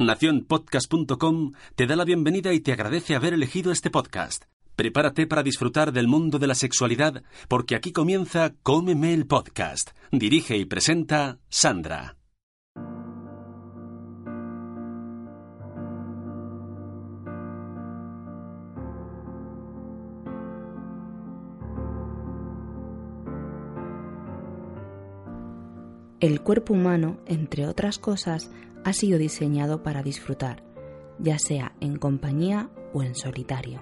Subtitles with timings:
[0.00, 4.44] Naciónpodcast.com te da la bienvenida y te agradece haber elegido este podcast.
[4.74, 9.90] Prepárate para disfrutar del mundo de la sexualidad, porque aquí comienza Cómeme el Podcast.
[10.10, 12.16] Dirige y presenta Sandra.
[26.20, 28.50] El cuerpo humano, entre otras cosas,
[28.84, 30.62] ha sido diseñado para disfrutar,
[31.18, 33.80] ya sea en compañía o en solitario.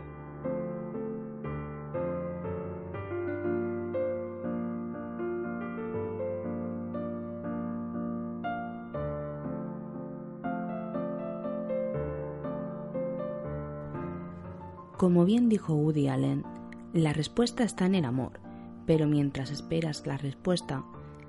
[14.98, 16.44] Como bien dijo Woody Allen,
[16.92, 18.40] la respuesta está en el amor,
[18.84, 20.84] pero mientras esperas la respuesta,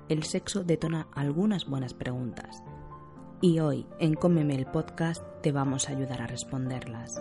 [0.08, 2.64] el sexo detona algunas buenas preguntas.
[3.42, 7.18] Y hoy, en Cómeme el podcast, te vamos a ayudar a responderlas.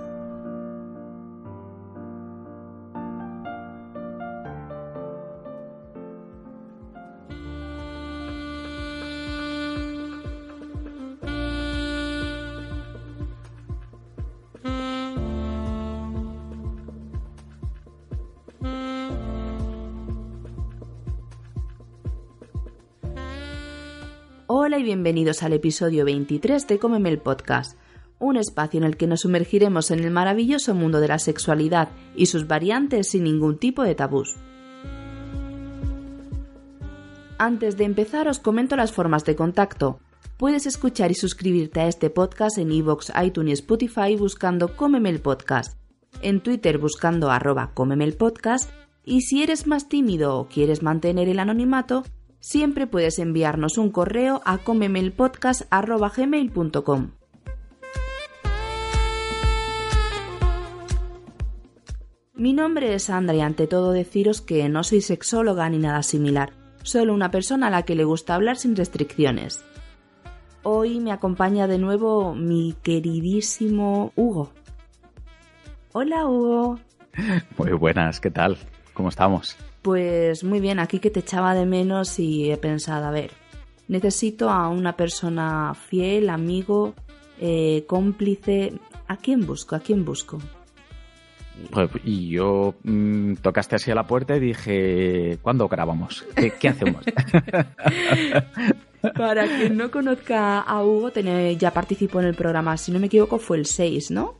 [24.90, 27.78] Bienvenidos al episodio 23 de Cómeme el Podcast,
[28.18, 32.26] un espacio en el que nos sumergiremos en el maravilloso mundo de la sexualidad y
[32.26, 34.36] sus variantes sin ningún tipo de tabús.
[37.38, 40.00] Antes de empezar os comento las formas de contacto.
[40.38, 45.20] Puedes escuchar y suscribirte a este podcast en iVoox, iTunes y Spotify buscando Cómeme el
[45.20, 45.78] Podcast,
[46.24, 48.72] en Twitter buscando arroba Cómeme el Podcast
[49.06, 52.06] y si eres más tímido o quieres mantener el anonimato,
[52.40, 57.12] siempre puedes enviarnos un correo a comemelpodcast.gmail.com.
[62.34, 66.54] Mi nombre es Sandra y ante todo deciros que no soy sexóloga ni nada similar,
[66.84, 69.66] solo una persona a la que le gusta hablar sin restricciones.
[70.64, 74.54] Hoy me acompaña de nuevo mi queridísimo Hugo.
[75.92, 76.80] Hola Hugo.
[77.58, 78.58] Muy buenas, ¿qué tal?
[78.94, 79.58] ¿Cómo estamos?
[79.82, 83.32] Pues muy bien, aquí que te echaba de menos y he pensado, a ver,
[83.88, 86.94] necesito a una persona fiel, amigo,
[87.40, 88.74] eh, cómplice.
[89.08, 89.76] ¿A quién busco?
[89.76, 90.40] ¿A quién busco?
[91.72, 96.26] Pues, y yo mm, tocaste así a la puerta y dije, ¿cuándo grabamos?
[96.60, 97.04] ¿Qué, hacemos?
[99.16, 101.12] Para quien no conozca a Hugo,
[101.58, 104.36] ya participó en el programa, si no me equivoco fue el 6, ¿no?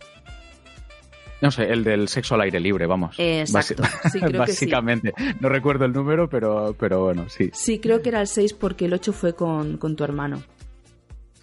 [1.42, 3.16] No sé, el del sexo al aire libre, vamos.
[3.18, 3.84] Exacto.
[4.12, 5.14] Sí, creo Básicamente.
[5.14, 5.38] Que sí.
[5.40, 7.50] No recuerdo el número, pero, pero bueno, sí.
[7.54, 10.44] Sí, creo que era el 6 porque el 8 fue con, con tu hermano.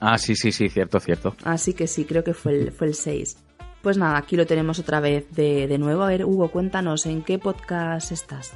[0.00, 1.34] Ah, sí, sí, sí, cierto, cierto.
[1.44, 3.38] Así que sí, creo que fue el, fue el 6.
[3.80, 6.02] Pues nada, aquí lo tenemos otra vez de, de nuevo.
[6.02, 8.52] A ver, Hugo, cuéntanos, ¿en qué podcast estás?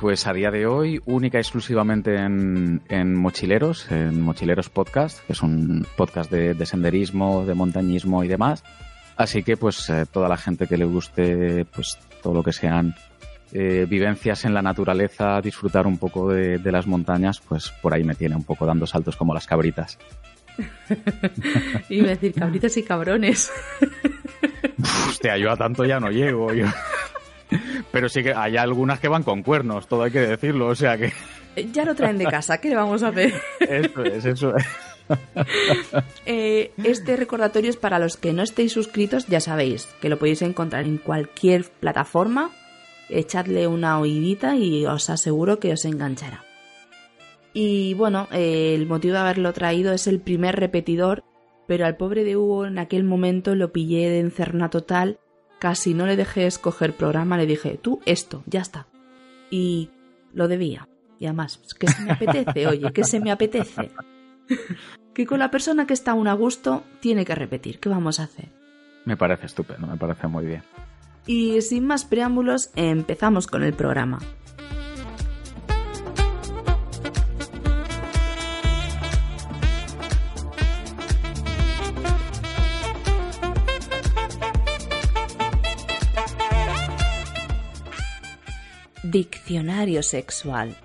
[0.00, 5.34] Pues a día de hoy, única y exclusivamente en, en Mochileros, en Mochileros Podcast, que
[5.34, 8.64] es un podcast de, de senderismo, de montañismo y demás.
[9.20, 12.94] Así que pues eh, toda la gente que le guste pues todo lo que sean
[13.52, 18.14] eh, vivencias en la naturaleza, disfrutar un poco de, las montañas, pues por ahí me
[18.14, 19.98] tiene un poco dando saltos como las cabritas.
[21.90, 23.52] y decir cabritas y cabrones.
[25.10, 26.54] Hostia, yo a tanto ya no llego.
[26.54, 26.64] Yo.
[27.92, 30.96] Pero sí que hay algunas que van con cuernos, todo hay que decirlo, o sea
[30.96, 31.12] que...
[31.74, 33.34] Ya lo traen de casa, ¿qué le vamos a hacer?
[33.60, 34.66] Eso es, eso es.
[36.26, 40.42] Eh, este recordatorio es para los que no estéis suscritos, ya sabéis que lo podéis
[40.42, 42.50] encontrar en cualquier plataforma.
[43.08, 46.44] Echadle una oídita y os aseguro que os enganchará.
[47.52, 51.24] Y bueno, eh, el motivo de haberlo traído es el primer repetidor,
[51.66, 55.18] pero al pobre de Hugo en aquel momento lo pillé de encerna total,
[55.58, 58.86] casi no le dejé escoger programa, le dije, tú esto, ya está.
[59.50, 59.90] Y
[60.32, 60.88] lo debía.
[61.18, 63.90] Y además, que se me apetece, oye, que se me apetece
[65.14, 67.80] que con la persona que está aún a gusto tiene que repetir.
[67.80, 68.48] ¿Qué vamos a hacer?
[69.04, 70.62] Me parece estupendo, me parece muy bien.
[71.26, 74.18] Y sin más preámbulos, empezamos con el programa.
[89.02, 90.76] Diccionario sexual.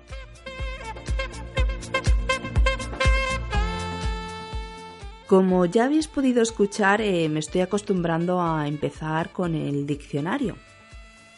[5.26, 10.56] Como ya habéis podido escuchar, eh, me estoy acostumbrando a empezar con el diccionario.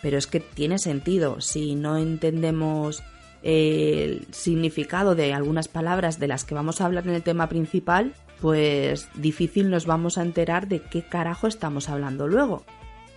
[0.02, 1.40] Pero es que tiene sentido.
[1.40, 3.02] Si no entendemos
[3.42, 8.12] el significado de algunas palabras de las que vamos a hablar en el tema principal,
[8.42, 12.64] pues difícil nos vamos a enterar de qué carajo estamos hablando luego.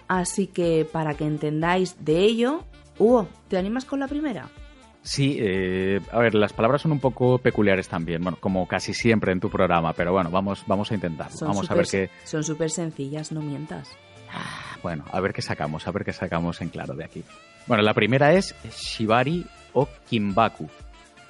[0.07, 2.63] Así que para que entendáis de ello,
[2.97, 4.49] Hugo, ¿te animas con la primera?
[5.03, 9.31] Sí, eh, a ver, las palabras son un poco peculiares también, bueno, como casi siempre
[9.31, 11.35] en tu programa, pero bueno, vamos, vamos a intentarlo.
[11.41, 12.09] vamos a ver qué.
[12.23, 13.89] Son súper sencillas, no mientas.
[14.31, 17.23] Ah, bueno, a ver qué sacamos, a ver qué sacamos en claro de aquí.
[17.67, 20.69] Bueno, la primera es Shibari o Kimbaku,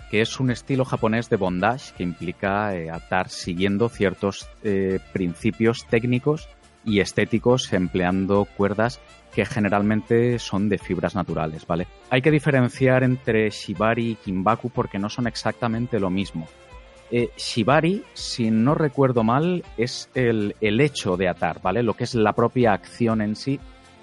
[0.10, 5.86] que es un estilo japonés de bondage que implica eh, atar siguiendo ciertos eh, principios
[5.88, 6.50] técnicos
[6.84, 9.00] y estéticos empleando cuerdas
[9.34, 11.88] que generalmente son de fibras naturales, ¿vale?
[12.10, 16.48] Hay que diferenciar entre shibari y kimbaku porque no son exactamente lo mismo.
[17.12, 21.84] Eh, shibari, si no recuerdo mal, es el, hecho de atar, ¿vale?
[21.84, 23.60] Lo que es la propia acción en sí.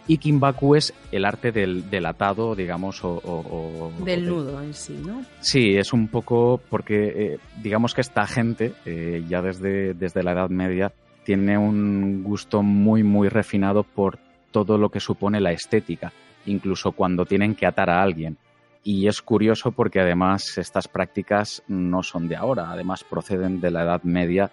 [0.06, 3.92] Y kimbaku es el arte del, atado, digamos, o...
[4.02, 5.22] del nudo en sí, ¿no?
[5.40, 10.32] Sí, es un poco porque, eh, digamos que esta gente, eh, ya desde, desde la
[10.32, 10.92] Edad Media,
[11.28, 14.18] tiene un gusto muy, muy refinado por
[14.50, 16.10] todo lo que supone la estética,
[16.46, 18.38] incluso cuando tienen que atar a alguien.
[18.82, 23.82] Y es curioso porque además estas prácticas no son de ahora, además proceden de la
[23.82, 24.50] Edad Media,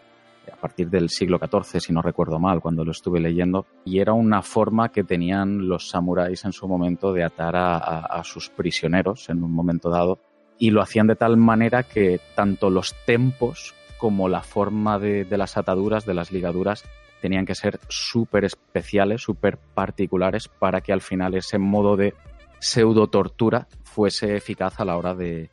[0.52, 4.12] a partir del siglo XIV, si no recuerdo mal, cuando lo estuve leyendo, y era
[4.12, 9.42] una forma que tenían los samuráis en su momento de atar a, sus prisioneros en
[9.42, 10.20] un momento dado,
[10.60, 15.58] y lo hacían de tal manera que tanto los tempos como la forma de las
[15.58, 16.84] ataduras, de las ligaduras,
[17.22, 22.14] tenían que ser súper especiales, súper particulares para que al final ese modo de
[22.60, 25.50] pseudo tortura fuese eficaz a la hora de,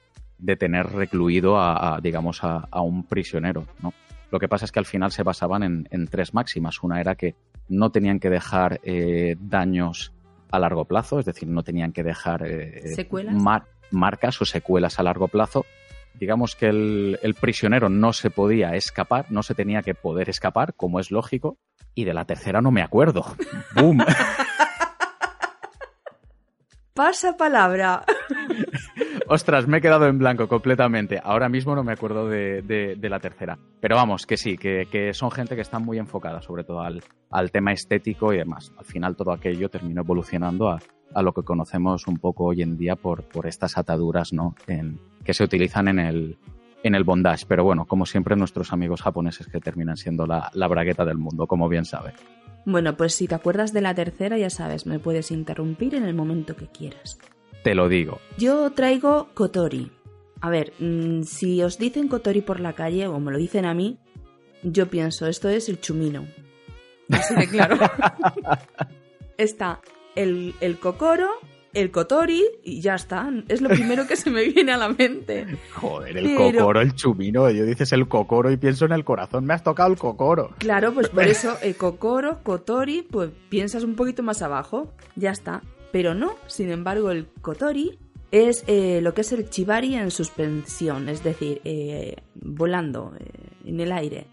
[0.59, 3.95] tener recluido a, digamos, a, un prisionero, ¿no?
[4.31, 6.83] Lo que pasa es que al final se basaban en, tres máximas.
[6.83, 7.37] Una era que
[7.69, 10.13] no tenían que dejar eh, daños
[10.51, 12.83] a largo plazo, es decir, no tenían que dejar eh,
[13.91, 15.65] marcas o secuelas a largo plazo
[16.15, 21.01] digamos que el, prisionero no se podía escapar, no se tenía que poder escapar, como
[21.01, 21.59] es lógico,
[21.95, 23.25] y de la tercera no me acuerdo.
[23.75, 23.99] ¡Bum!
[26.95, 28.05] Pasa palabra.
[29.35, 31.19] Ostras, me he quedado en blanco completamente.
[31.25, 33.59] Ahora mismo no me acuerdo de, la tercera.
[33.81, 37.51] Pero vamos, que sí, que, son gente que está muy enfocada sobre todo al, al
[37.51, 38.75] tema estético y demás.
[38.77, 40.81] Al final todo aquello terminó evolucionando a,
[41.15, 44.55] a lo que conocemos un poco hoy en día por, por estas ataduras ¿no?
[45.25, 46.37] Que se utilizan en el,
[46.83, 47.47] en el bondage.
[47.49, 51.47] Pero bueno, como siempre, nuestros amigos japoneses que terminan siendo la, la bragueta del mundo,
[51.47, 52.13] como bien sabe.
[52.67, 56.13] Bueno, pues si te acuerdas de la tercera, ya sabes, me puedes interrumpir en el
[56.13, 57.19] momento que quieras.
[57.63, 58.21] Te lo digo.
[58.39, 59.91] Yo traigo Kotori.
[60.41, 63.75] A ver, mm, si os dicen Kotori por la calle o me lo dicen a
[63.75, 63.99] mí,
[64.63, 66.27] yo pienso, esto es el chumino.
[67.11, 67.79] Así de claro.
[69.39, 69.81] Está
[70.15, 71.29] el, el Kokoro,
[71.75, 73.31] el Kotori y ya está.
[73.49, 75.47] Es lo primero que se me viene a la mente.
[75.75, 77.51] Joder, el Kokoro, el chumino.
[77.51, 79.45] Yo dices el Kokoro y pienso en el corazón.
[79.45, 80.51] Me has tocado el Kokoro.
[80.59, 84.93] Claro, pues por eso el Kokoro, Kotori, pues piensas un poquito más abajo.
[85.17, 85.63] Ya está.
[85.93, 87.99] Pero no, sin embargo, el Kotori
[88.31, 93.31] es eh, lo que es el Chibari en suspensión, es decir, eh, volando eh,
[93.67, 94.27] en el aire.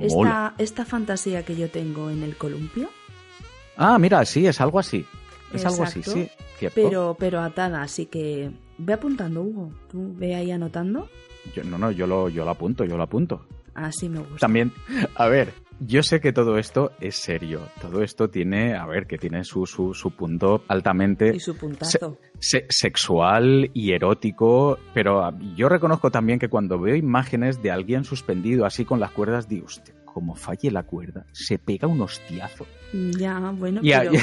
[0.00, 2.88] Esta, esta fantasía que yo tengo en el columpio
[3.76, 5.04] Ah, mira, sí, es algo así.
[5.52, 6.28] Es algo así, sí,
[6.74, 9.70] Pero, pero atada, así que ve apuntando, Hugo.
[9.90, 11.08] ¿Tú ve ahí anotando?
[11.54, 13.46] Yo, no, no, yo lo, yo lo apunto, yo lo apunto.
[13.74, 14.38] Así me gusta.
[14.38, 14.72] También,
[15.14, 17.60] a ver, yo sé que todo esto es serio.
[17.80, 22.18] Todo esto tiene, a ver, que tiene su, su, su punto altamente y su puntazo.
[22.38, 28.84] sexual y erótico, pero yo reconozco también que cuando veo imágenes de alguien suspendido así
[28.84, 32.66] con las cuerdas, digo, usted, como falle la cuerda, se pega un hostiazo.
[32.92, 34.12] Ya, bueno, pero...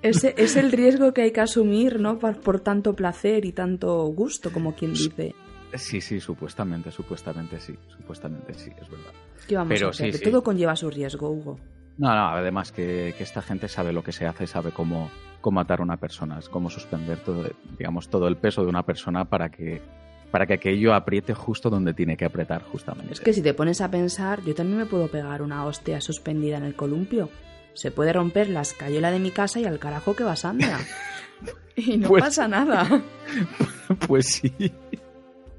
[0.00, 2.18] Ese es el riesgo que hay que asumir, ¿no?
[2.18, 5.34] Por, tanto placer y tanto gusto, como quien dice.
[5.74, 9.12] Sí, sí, supuestamente, supuestamente sí, supuestamente sí, es verdad.
[9.46, 10.12] ¿Qué vamos Pero, a hacer?
[10.12, 11.58] que todo conlleva su riesgo, Hugo.
[11.98, 15.10] No, no, además que, esta gente sabe lo que se hace, sabe cómo,
[15.40, 17.44] cómo matar a una persona, es cómo suspender todo,
[17.76, 19.82] digamos, todo el peso de una persona para que
[20.30, 23.14] para que aquello apriete justo donde tiene que apretar justamente.
[23.14, 26.58] Es que si te pones a pensar, yo también me puedo pegar una hostia suspendida
[26.58, 27.30] en el columpio.
[27.72, 30.78] Se puede romper la escayola de mi casa y al carajo que va Sandra.
[31.76, 33.02] y no pues pasa nada.
[34.06, 34.52] pues sí.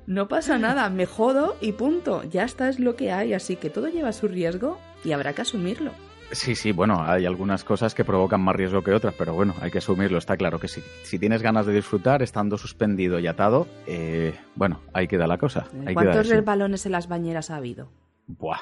[0.10, 2.24] No pasa nada, me jodo y punto.
[2.24, 5.44] Ya está es lo que hay, así que todo lleva su riesgo y habrá que
[5.44, 5.92] asumirlo.
[6.32, 9.70] Sí, sí, bueno, hay algunas cosas que provocan más riesgo que otras, pero bueno, hay
[9.70, 10.82] que asumirlo, está claro que sí.
[11.04, 15.68] Si tienes ganas de disfrutar estando suspendido y atado, eh, bueno, ahí queda la cosa.
[15.94, 17.92] ¿Cuántos resbalones en las bañeras ha habido?
[18.26, 18.62] Buah.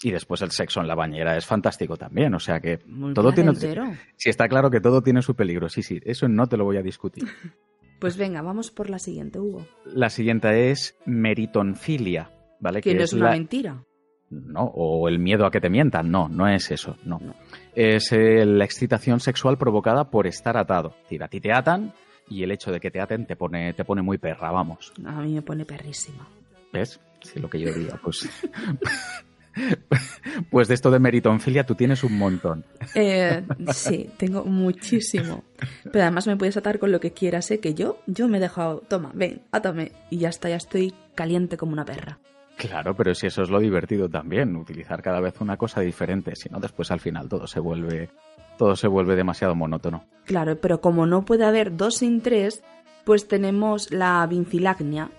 [0.00, 2.78] Y después el sexo en la bañera es fantástico también, o sea que
[3.14, 3.52] todo tiene...
[3.54, 6.76] Sí, está claro que todo tiene su peligro, sí, sí, eso no te lo voy
[6.76, 7.24] a discutir.
[8.02, 9.64] pues venga, vamos por la siguiente, Hugo.
[9.84, 12.80] La siguiente es meritonfilia, ¿vale?
[12.80, 13.84] Que, no es, una mentira.
[14.28, 17.20] no, o el miedo a que te mientan, no, no es eso, no.
[17.76, 20.96] Es eh, la excitación sexual provocada por estar atado.
[20.96, 21.94] Es decir, a ti te atan
[22.28, 24.92] y el hecho de que te aten te pone, te pone muy perra, vamos.
[25.04, 26.28] A mí me pone perrísima.
[26.72, 26.98] ¿Ves?
[27.20, 28.28] Sí, lo que yo diría, pues...
[30.50, 32.64] Pues de esto de meritonfilia tú tienes un montón.
[32.94, 33.42] Eh,
[33.72, 35.44] sí, tengo muchísimo.
[35.84, 37.60] Pero además me puedes atar con lo que quieras, ¿eh?
[37.60, 39.92] Que yo, yo me he dejado, toma, ven, átame.
[40.10, 42.18] Y ya está, ya estoy caliente como una perra.
[42.56, 46.48] Claro, pero si eso es lo divertido también, utilizar cada vez una cosa diferente, si
[46.48, 48.10] no después al final todo se vuelve
[48.58, 50.04] todo se vuelve demasiado monótono.
[50.24, 52.62] Claro, pero como no puede haber dos sin tres,
[53.04, 55.10] pues tenemos la vincilagnia,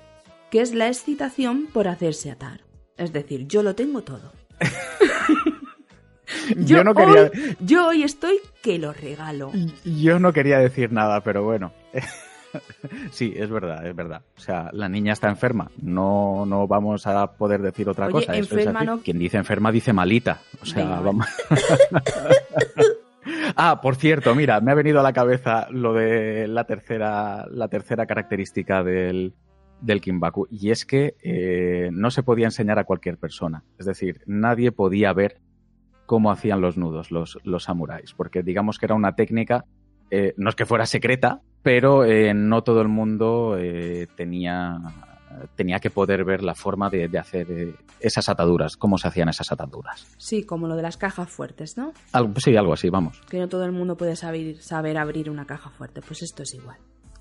[0.49, 2.62] que es la excitación por hacerse atar.
[2.97, 4.31] Es decir, yo lo tengo todo.
[6.57, 7.23] yo, no quería...
[7.23, 9.51] Hoy, yo hoy estoy que lo regalo.
[9.83, 11.73] Yo no quería decir nada, pero bueno.
[13.11, 14.21] sí, es verdad, es verdad.
[14.37, 15.71] O sea, la niña está enferma.
[15.81, 18.35] No, no vamos a poder decir otra Oye, cosa.
[18.35, 19.01] Enferma no...
[19.01, 20.41] Quien dice enferma dice malita.
[20.61, 21.27] O sea, Venga, vamos.
[23.55, 27.67] Ah, por cierto, mira, me ha venido a la cabeza lo de la tercera, la
[27.67, 29.33] tercera característica del,
[29.83, 33.63] del Kimbaku, y es que eh, no se podía enseñar a cualquier persona.
[33.77, 35.41] Es decir, nadie podía ver
[36.05, 39.65] cómo hacían los nudos los, los samuráis, porque digamos que era una técnica,
[40.09, 43.57] eh, no es que fuera secreta, pero eh, no todo el mundo
[44.15, 44.77] tenía,
[45.55, 49.51] tenía que poder ver la forma de, de hacer esas ataduras, cómo se hacían esas
[49.51, 50.07] ataduras.
[50.17, 51.93] Sí, como lo de las cajas fuertes, ¿no?
[52.11, 53.21] Algo, sí, algo así, vamos.
[53.29, 56.01] Que no todo el mundo puede saber, saber abrir una caja fuerte.
[56.01, 56.77] Pues esto es igual.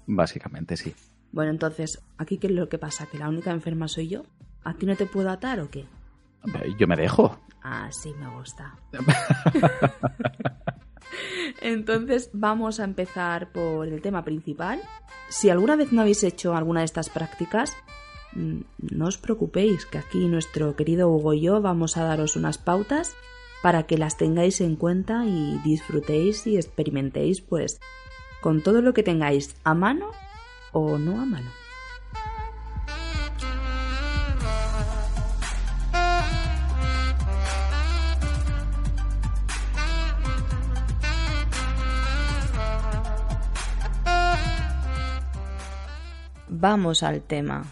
[0.07, 0.92] Básicamente, sí.
[1.32, 3.06] Bueno, entonces, ¿aquí qué es lo que pasa?
[3.06, 4.24] ¿Que la única enferma soy yo?
[4.64, 5.86] ¿A ti no te puedo atar o qué?
[6.78, 7.38] Yo me dejo.
[7.62, 8.76] Ah, sí, me gusta.
[11.60, 14.80] Entonces vamos a empezar por el tema principal.
[15.28, 17.76] Si alguna vez no habéis hecho alguna de estas prácticas,
[18.34, 18.60] mm,
[18.92, 23.14] no os preocupéis, que aquí nuestro querido Hugo y yo vamos a daros unas pautas
[23.62, 27.80] para que las tengáis en cuenta y disfrutéis y experimentéis pues
[28.40, 30.10] con todo lo que tengáis a mano
[30.72, 31.44] o no a.
[46.48, 47.64] Vamos al tema.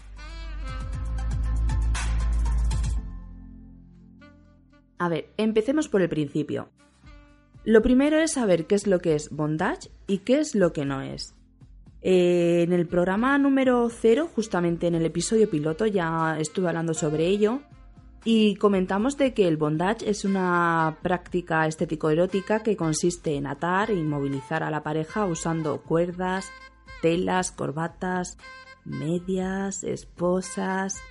[4.97, 6.69] A ver, empecemos por el principio.
[7.63, 10.83] Lo primero es saber qué es lo que es bondage y qué es lo que
[10.83, 11.35] no es.
[12.01, 17.27] Eh, en el programa número 0, justamente en el episodio piloto, ya estuve hablando sobre
[17.27, 17.61] ello
[18.23, 23.95] y comentamos de que el bondage es una práctica estético-erótica que consiste en atar e
[23.95, 26.51] inmovilizar a la pareja usando cuerdas,
[27.01, 28.37] telas, corbatas,
[28.85, 31.01] medias, esposas.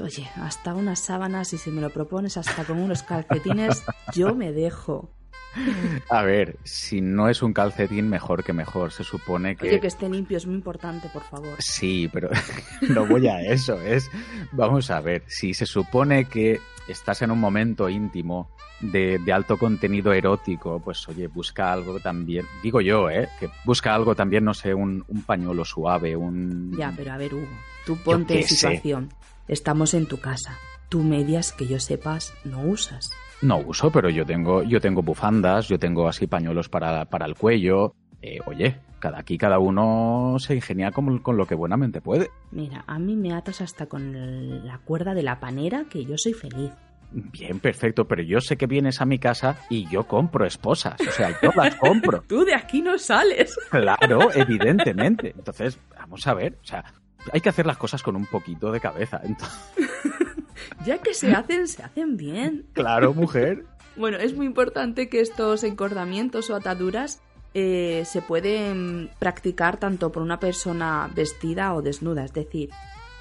[0.00, 3.84] Oye, hasta unas sábanas y si me lo propones hasta con unos calcetines,
[4.14, 5.10] yo me dejo.
[6.08, 8.92] A ver, si no es un calcetín, mejor que mejor.
[8.92, 9.68] Se supone que.
[9.68, 11.56] Oye, que esté limpio es muy importante, por favor.
[11.58, 12.30] Sí, pero
[12.88, 13.80] no voy a eso.
[13.80, 14.10] Es.
[14.52, 19.56] Vamos a ver, si se supone que estás en un momento íntimo de, de, alto
[19.56, 22.46] contenido erótico, pues oye, busca algo también.
[22.62, 23.28] Digo yo, ¿eh?
[23.38, 26.76] Que busca algo también, no sé, un, un pañuelo suave, un.
[26.76, 27.46] Ya, pero a ver, Hugo,
[27.84, 29.10] tú ponte en situación.
[29.10, 29.52] Sé.
[29.52, 30.58] Estamos en tu casa.
[30.88, 33.10] Tú medias que yo sepas no usas.
[33.42, 37.34] No uso, pero yo tengo, yo tengo bufandas, yo tengo así pañuelos para, para el
[37.34, 37.94] cuello.
[38.22, 42.30] Eh, oye, cada aquí cada uno se ingenia con, con, lo que buenamente puede.
[42.50, 46.34] Mira, a mí me atas hasta con la cuerda de la panera que yo soy
[46.34, 46.70] feliz.
[47.12, 51.10] Bien, perfecto, pero yo sé que vienes a mi casa y yo compro esposas, o
[51.10, 52.22] sea, yo las compro.
[52.28, 53.56] Tú de aquí no sales.
[53.70, 55.34] Claro, evidentemente.
[55.36, 56.84] Entonces, vamos a ver, o sea,
[57.32, 59.20] hay que hacer las cosas con un poquito de cabeza.
[59.24, 59.72] Entonces...
[60.84, 62.66] ya que se hacen, se hacen bien.
[62.72, 63.64] Claro, mujer.
[63.96, 67.20] bueno, es muy importante que estos encordamientos o ataduras
[67.54, 72.24] eh, se pueden practicar tanto por una persona vestida o desnuda.
[72.24, 72.70] Es decir,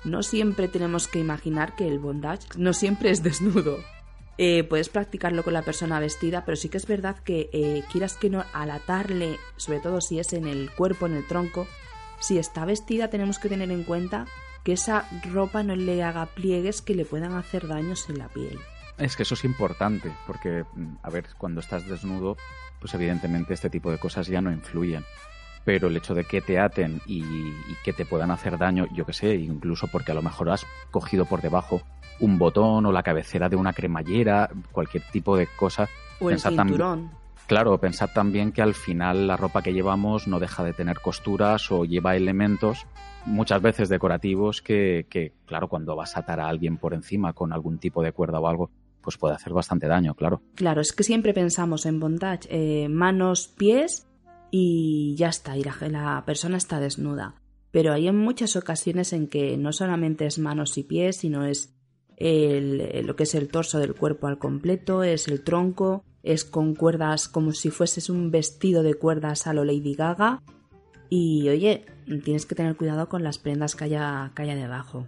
[0.04, 3.80] no siempre tenemos que imaginar que el bondage no siempre es desnudo.
[4.38, 8.16] Eh, puedes practicarlo con la persona vestida, pero sí que es verdad que eh, quieras
[8.16, 11.68] que no, al atarle, sobre todo si es en el cuerpo, en el tronco,
[12.20, 14.26] si está vestida tenemos que tener en cuenta
[14.64, 18.60] que esa ropa no le haga pliegues que le puedan hacer daños en la piel.
[18.98, 20.66] Es que eso es importante, porque,
[21.04, 22.36] a ver, cuando estás desnudo,
[22.82, 25.06] pues evidentemente este tipo de cosas ya no influyen.
[25.64, 29.06] Pero el hecho de que te aten y, y que te puedan hacer daño, yo
[29.06, 31.82] que sé, incluso porque a lo mejor has cogido por debajo
[32.20, 35.88] un botón o la cabecera de una cremallera, cualquier tipo de cosa.
[36.20, 36.78] O el cinturón.
[36.78, 37.12] También,
[37.48, 41.72] claro, pensad también que al final la ropa que llevamos no deja de tener costuras
[41.72, 42.86] o lleva elementos
[43.30, 47.54] muchas veces decorativos que, que, claro, cuando vas a atar a alguien por encima con
[47.54, 48.72] algún tipo de cuerda o algo,
[49.02, 50.42] pues puede hacer bastante daño, claro.
[50.56, 54.08] Claro, es que siempre pensamos en bondage, eh, manos, pies
[54.52, 57.36] y ya está, y la, persona está desnuda.
[57.72, 61.76] Pero hay en muchas ocasiones en que no solamente es manos y pies, sino es
[62.18, 66.76] el, lo que es el torso del cuerpo al completo, es el tronco, es con
[66.76, 70.42] cuerdas como si fueses un vestido de cuerdas a lo Lady Gaga.
[71.10, 71.86] Y oye,
[72.24, 75.08] tienes que tener cuidado con las prendas que haya, que haya debajo.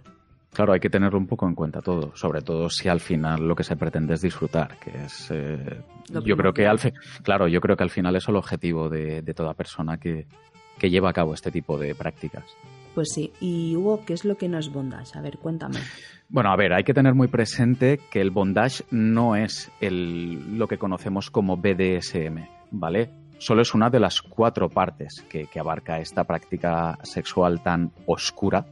[0.52, 3.56] Claro, hay que tenerlo un poco en cuenta todo, sobre todo si al final lo
[3.56, 5.80] que se pretende es disfrutar, que es, eh,
[6.26, 6.78] yo creo que al
[7.22, 10.26] claro, yo creo que al final es el objetivo de, toda persona que,
[10.78, 12.44] que, lleva a cabo este tipo de prácticas.
[12.94, 15.18] Pues sí, y Hugo, ¿qué es lo que no es bondage?
[15.18, 15.78] A ver, cuéntame.
[16.28, 20.68] Bueno, a ver, hay que tener muy presente que el bondage no es el, lo
[20.68, 23.21] que conocemos como BDSM, ¿vale?
[23.42, 28.64] Solo es una de las cuatro partes que, que abarca esta práctica sexual tan oscura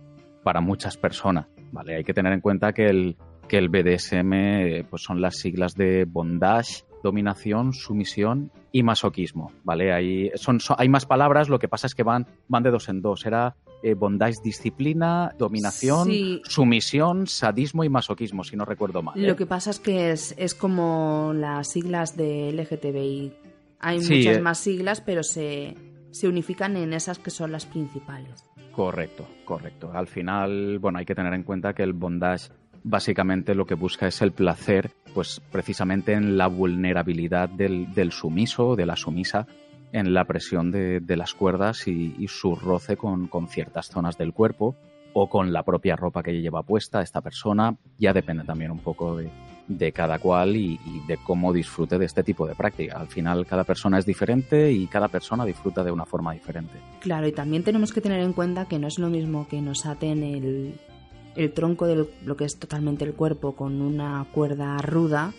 [0.45, 1.49] para muchas personas.
[1.73, 1.97] ¿vale?
[1.97, 3.17] Hay que tener en cuenta que el,
[3.49, 9.93] que el BDSM pues son las siglas de bondage, dominación, sumisión y masoquismo, ¿vale?
[9.93, 13.03] Hay, son, hay más palabras, lo que pasa es que van, van de dos en
[13.03, 13.27] dos.
[13.27, 16.09] Era eh, bondage, disciplina, dominación,
[16.45, 19.21] sumisión, sadismo y masoquismo, si no recuerdo mal.
[19.21, 19.37] Lo ¿eh?
[19.37, 23.33] que pasa es que es, es como las siglas de LGTBI.
[23.81, 24.41] Hay muchas eh.
[24.41, 25.75] más siglas, pero se,
[26.11, 28.45] se unifican en esas que son las principales.
[28.73, 29.91] Correcto, correcto.
[29.93, 32.51] Al final, bueno, hay que tener en cuenta que el bondage
[32.83, 38.69] básicamente lo que busca es el placer, pues precisamente en la vulnerabilidad del, del sumiso
[38.69, 39.47] o de la sumisa,
[39.93, 44.77] en la presión de, las cuerdas y, su roce con, con, ciertas zonas del cuerpo
[45.13, 47.77] o con la propia ropa que lleva puesta esta persona.
[47.99, 49.31] Ya depende también un poco de,
[49.71, 52.99] de cada cual y, de cómo disfrute de este tipo de práctica.
[52.99, 56.75] Al final cada persona es diferente y cada persona disfruta de una forma diferente.
[57.01, 59.87] Claro, y también tenemos que tener en cuenta que no es lo mismo que nos
[59.87, 65.33] aten el, tronco de lo que es totalmente el cuerpo con una cuerda ruda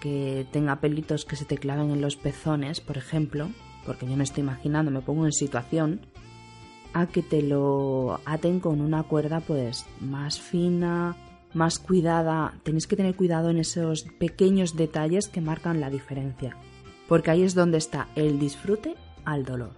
[0.00, 3.48] que tenga pelitos que se te claven en los pezones, por ejemplo,
[3.84, 6.00] porque yo me estoy imaginando, me pongo en situación,
[6.94, 11.16] a que te lo aten con una cuerda pues más fina,
[11.54, 16.56] más cuidada, tenéis que tener cuidado en esos pequeños detalles que marcan la diferencia,
[17.08, 19.72] porque ahí es donde está el disfrute al dolor.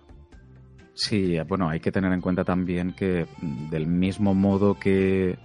[0.94, 5.38] Sí, bueno, hay que tener en cuenta también que mm, del mismo modo que,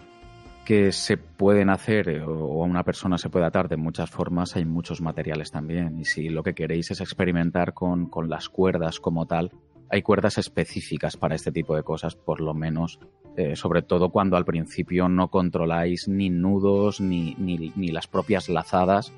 [0.65, 4.55] que se pueden hacer eh, o a una persona se puede atar de muchas formas,
[4.55, 5.97] hay muchos materiales también.
[5.97, 9.51] Y si lo que queréis es experimentar con, con las cuerdas como tal,
[9.89, 12.99] hay cuerdas específicas para este tipo de cosas, por lo menos,
[13.37, 19.13] eh, sobre todo cuando al principio no controláis ni nudos ni, ni, las propias lazadas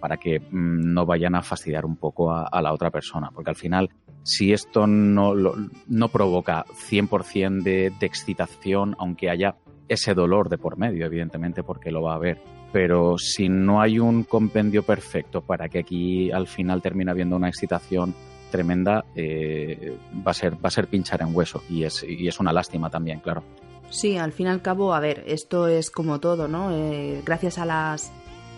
[0.00, 3.30] para que mm, no vayan a fastidiar un poco a, la otra persona.
[3.32, 3.90] Porque al final,
[4.22, 9.56] si esto no, no provoca 100% de, de excitación, aunque haya
[9.88, 12.38] ese dolor de por medio, evidentemente, porque lo va a haber,
[12.72, 17.48] pero si no hay un compendio perfecto para que aquí al final termine habiendo una
[17.48, 18.14] excitación
[18.52, 22.38] tremenda, eh, va, a ser, va a ser pinchar en hueso y es, y es
[22.38, 23.42] una lástima también, claro.
[23.90, 26.70] Sí, al fin y al cabo, a ver, esto es como todo, ¿no?
[26.70, 28.12] Eh, gracias a las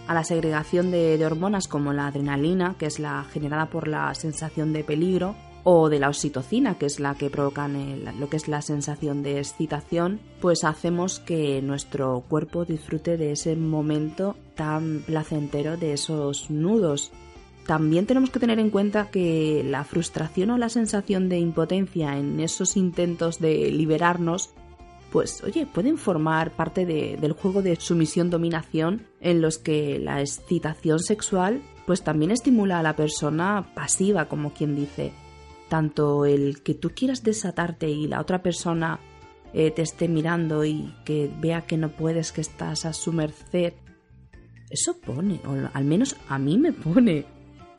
[0.07, 4.73] a la segregación de, hormonas como la adrenalina, que es la generada por la sensación
[4.73, 5.35] de peligro,
[5.67, 9.39] o de la oxitocina, que es la que provoca lo que es la sensación de
[9.39, 17.13] excitación, pues hacemos que nuestro cuerpo disfrute de ese momento tan placentero de esos nudos
[17.67, 22.41] también tenemos que tener en cuenta que la frustración o la sensación de impotencia en
[22.41, 24.51] esos intentos de liberarnos,
[25.11, 31.63] pues oye, pueden formar parte del juego de sumisión-dominación en los que la excitación sexual
[31.87, 35.13] pues también estimula a la persona pasiva, como quien dice.
[35.69, 39.01] Tanto el que tú quieras desatarte y la otra persona
[39.53, 43.75] eh, te esté mirando y que vea que no puedes, que estás a su merced,
[44.71, 47.27] eso pone, o al menos a mí me pone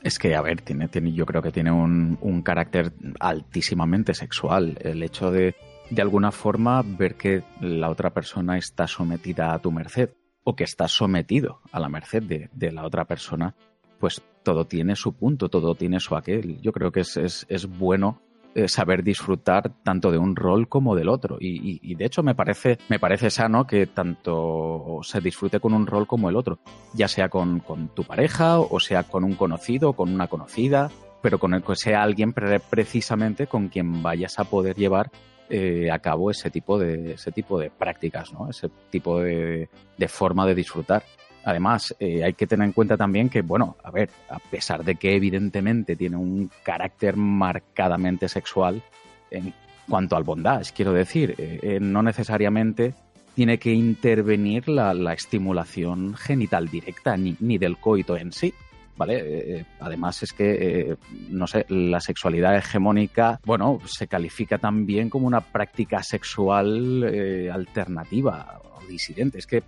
[0.06, 4.78] es que, a ver, tiene, tiene, yo creo que tiene un, un carácter altísimamente sexual.
[4.82, 5.56] El hecho de,
[5.90, 10.12] de alguna forma, ver que la otra persona está sometida a tu merced
[10.44, 13.56] o que está sometido a la merced de, de la otra persona,
[14.00, 16.62] pues todo tiene su punto, todo tiene su aquel.
[16.62, 18.22] Yo creo que es, es, es bueno
[18.58, 21.36] eh, saber disfrutar tanto de un rol como del otro.
[21.42, 26.08] Y, de hecho me parece, me parece sano que tanto se disfrute con un rol
[26.08, 26.60] como el otro,
[26.94, 27.62] ya sea con,
[27.94, 30.90] tu pareja o sea con un conocido o con una conocida,
[31.22, 35.12] pero con el que sea alguien precisamente con quien vayas a poder llevar
[35.50, 38.50] eh, a cabo ese tipo de ese tipo de prácticas, ¿no?
[38.50, 41.04] Ese tipo de, de forma de disfrutar.
[41.46, 44.96] Además, eh, hay que tener en cuenta también que, bueno, a ver, a pesar de
[44.96, 48.82] que evidentemente tiene un carácter marcadamente sexual
[49.30, 49.54] en
[49.88, 52.96] cuanto al bondage, quiero decir, eh, eh, no necesariamente
[53.36, 58.54] tiene que intervenir la, la estimulación genital directa, ni, ni, del coito en sí.
[58.98, 59.66] ¿Vale?
[59.82, 60.96] Además es que,
[61.30, 67.04] no sé, la sexualidad hegemónica, bueno, se califica también como una práctica sexual
[67.52, 69.40] alternativa o disidente.
[69.40, 69.64] Es que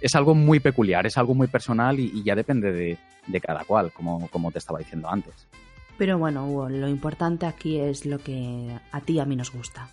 [0.00, 3.64] es algo muy peculiar, es algo muy personal y, y ya depende de, de, cada
[3.64, 5.34] cual, como, como te estaba diciendo antes.
[5.98, 9.52] Pero bueno, Hugo, lo importante aquí es lo que a ti y a mí nos
[9.52, 9.88] gusta.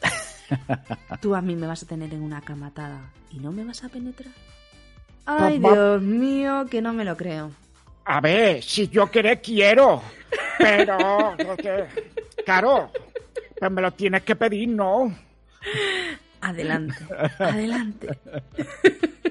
[1.20, 3.88] Tú a mí me vas a tener en una camatada y no me vas a
[3.88, 4.32] penetrar.
[5.26, 7.50] Ay, Dios mío, que no me lo creo.
[8.04, 10.02] A ver, si yo quiero, quiero.
[10.58, 11.84] Pero, porque,
[12.44, 12.90] claro,
[13.58, 15.14] pues me lo tienes que pedir, ¿no?
[16.40, 17.06] Adelante,
[17.38, 18.08] adelante.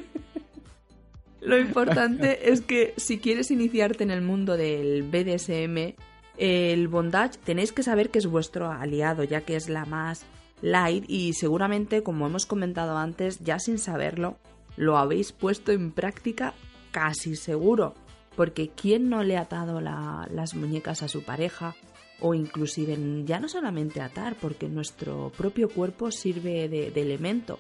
[1.41, 5.95] Lo importante es que si quieres iniciarte en el mundo del BDSM,
[6.37, 10.23] el bondage tenéis que saber que es vuestro aliado, ya que es la más
[10.61, 14.37] light y seguramente, como hemos comentado antes, ya sin saberlo,
[14.77, 16.53] lo habéis puesto en práctica
[16.91, 17.95] casi seguro.
[18.35, 21.75] Porque ¿quién no le ha atado la, las muñecas a su pareja?
[22.19, 27.59] O inclusive ya no solamente atar, porque nuestro propio cuerpo sirve de elemento.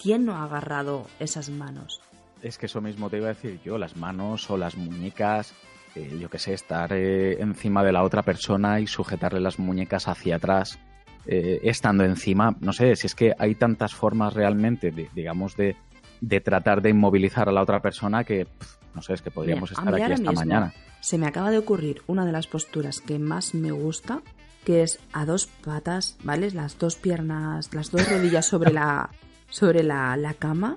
[0.00, 2.00] ¿Quién no ha agarrado esas manos?
[2.44, 5.54] Es que eso mismo te iba a decir yo, las manos o las muñecas,
[5.94, 10.08] eh, yo que sé, estar eh, encima de la otra persona y sujetarle las muñecas
[10.08, 10.78] hacia atrás,
[11.24, 15.74] eh, estando encima, no sé, si es que hay tantas formas realmente, de, digamos, de,
[16.20, 19.70] de, tratar de inmovilizar a la otra persona que, pff, no sé, es que podríamos
[19.70, 20.74] Mira, estar aquí esta mismo mañana.
[21.00, 24.20] Se me acaba de ocurrir una de las posturas que más me gusta,
[24.66, 26.50] que es a dos patas, ¿vale?
[26.50, 29.08] Las dos piernas, las dos rodillas sobre la,
[29.48, 30.76] sobre la, la cama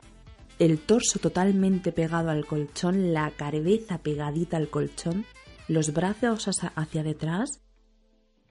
[0.59, 5.25] el torso totalmente pegado al colchón, la cabeza pegadita al colchón,
[5.67, 7.61] los brazos hacia detrás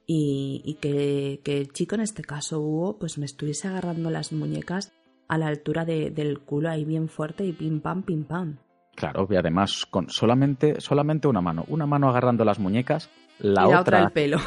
[0.07, 4.33] y, y que, que, el chico, en este caso Hugo, pues me estuviese agarrando las
[4.33, 4.93] muñecas
[5.29, 8.59] a la altura de, del culo ahí bien fuerte y pim pam, pim pam.
[8.95, 13.71] Claro, y además con solamente, solamente una mano, una mano agarrando las muñecas, la, y
[13.71, 13.81] la otra...
[13.81, 14.39] otra el pelo.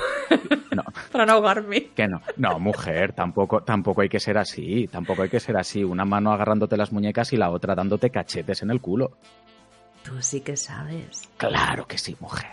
[0.75, 0.83] No.
[1.11, 1.87] Para no ahogarme.
[1.95, 5.83] Que no, no, mujer, tampoco, tampoco hay que ser así, tampoco hay que ser así.
[5.83, 9.17] Una mano agarrándote las muñecas y la otra dándote cachetes en el culo.
[10.03, 11.29] Tú sí que sabes.
[11.37, 12.51] Claro que sí, mujer.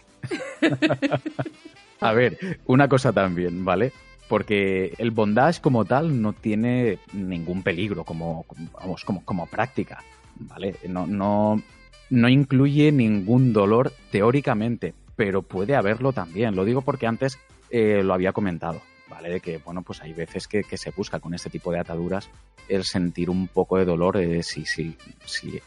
[2.01, 3.93] A ver, una cosa también, ¿vale?
[4.29, 10.03] Porque el bondage como tal no tiene ningún peligro como, vamos, como, como práctica,
[10.37, 10.77] ¿vale?
[10.89, 11.63] No, no,
[12.11, 16.57] no incluye ningún dolor teóricamente, pero puede haberlo también.
[16.57, 17.39] Lo digo porque antes
[17.71, 19.31] eh, lo había comentado, ¿vale?
[19.31, 22.29] De que, bueno, pues hay veces que, que, se busca con este tipo de ataduras
[22.69, 25.61] el sentir un poco de dolor eh, si, si, si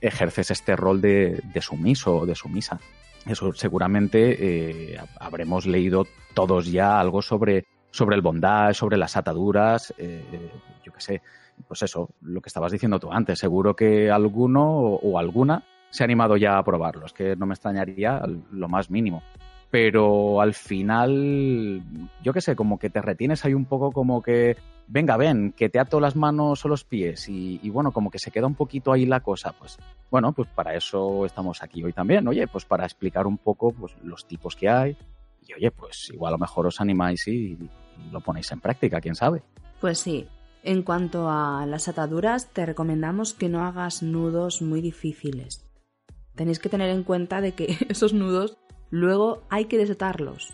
[0.00, 2.78] ejerces este rol de, de sumiso o de sumisa.
[3.26, 9.94] Eso seguramente eh, habremos leído todos ya algo sobre, sobre el bondage, sobre las ataduras,
[9.96, 10.50] eh,
[10.84, 11.22] yo qué sé,
[11.66, 16.02] pues eso, lo que estabas diciendo tú antes, seguro que alguno o, o alguna se
[16.02, 18.20] ha animado ya a probarlo, es que no me extrañaría
[18.50, 19.22] lo más mínimo
[19.74, 21.82] pero al final,
[22.22, 24.56] yo qué sé, como que te retienes ahí un poco como que,
[24.86, 28.20] venga, ven, que te ato las manos o los pies y, y, bueno, como que
[28.20, 29.76] se queda un poquito ahí la cosa, pues
[30.12, 33.96] bueno, pues para eso estamos aquí hoy también, oye, pues para explicar un poco pues,
[34.04, 34.96] los tipos que hay
[35.42, 37.68] y oye, pues igual a lo mejor os animáis y, y
[38.12, 39.42] lo ponéis en práctica, quién sabe.
[39.80, 40.28] Pues sí.
[40.62, 45.66] En cuanto a las ataduras, te recomendamos que no hagas nudos muy difíciles.
[46.36, 48.56] Tenéis que tener en cuenta de que esos nudos
[48.90, 50.52] luego hay que desatarlos.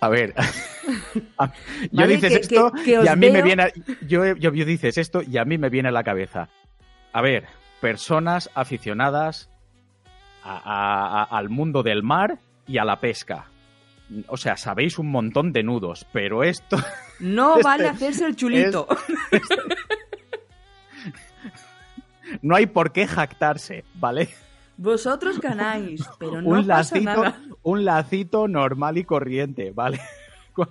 [0.00, 0.34] A ver,
[1.24, 1.52] yo
[1.92, 2.14] ¿Vale?
[2.14, 3.32] dices que, esto que, que y a mí veo...
[3.32, 3.72] me viene,
[4.06, 6.48] yo, yo, yo, dices esto y a mí me viene a la cabeza.
[7.12, 7.46] A ver,
[7.80, 9.50] personas aficionadas
[10.44, 13.46] a, a, a, al mundo del mar y a la pesca.
[14.28, 16.76] O sea, sabéis un montón de nudos, pero esto...
[17.18, 18.86] No este, vale hacerse el chulito.
[19.30, 19.56] Este,
[22.42, 24.28] no hay por qué jactarse, ¿vale?
[24.76, 27.40] Vosotros ganáis, pero no un pasa lacito, nada.
[27.62, 30.00] Un lacito normal y corriente, ¿vale?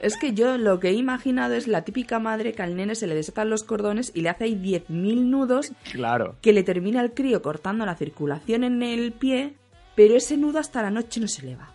[0.00, 3.06] Es que yo lo que he imaginado es la típica madre que al nene se
[3.06, 4.90] le desatan los cordones y le hace ahí 10.000
[5.26, 5.72] nudos.
[5.92, 6.34] Claro.
[6.42, 9.54] Que le termina el crío cortando la circulación en el pie,
[9.94, 11.70] pero ese nudo hasta la noche no se le va.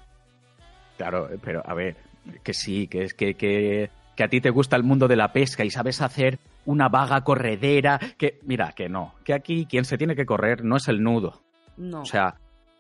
[0.97, 1.95] Claro, pero a ver,
[2.43, 5.31] que sí, que es que, que, que a ti te gusta el mundo de la
[5.31, 6.37] pesca y sabes hacer
[6.67, 10.75] una vaga corredera, que mira, que no, que aquí quien se tiene que correr no
[10.75, 11.41] es el nudo.
[11.77, 12.01] No.
[12.01, 12.35] O sea,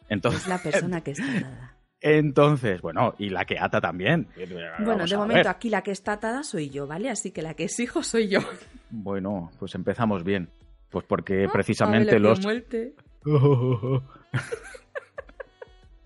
[0.09, 0.41] entonces...
[0.41, 1.73] Es la persona que está atada.
[1.99, 4.27] Entonces, bueno, y la que ata también.
[4.37, 7.09] Bueno, Vamos de momento aquí la que está atada soy yo, ¿vale?
[7.09, 8.39] Así que la que exijo soy yo.
[8.89, 10.49] Bueno, pues empezamos bien.
[10.89, 12.39] Pues porque ah, precisamente los...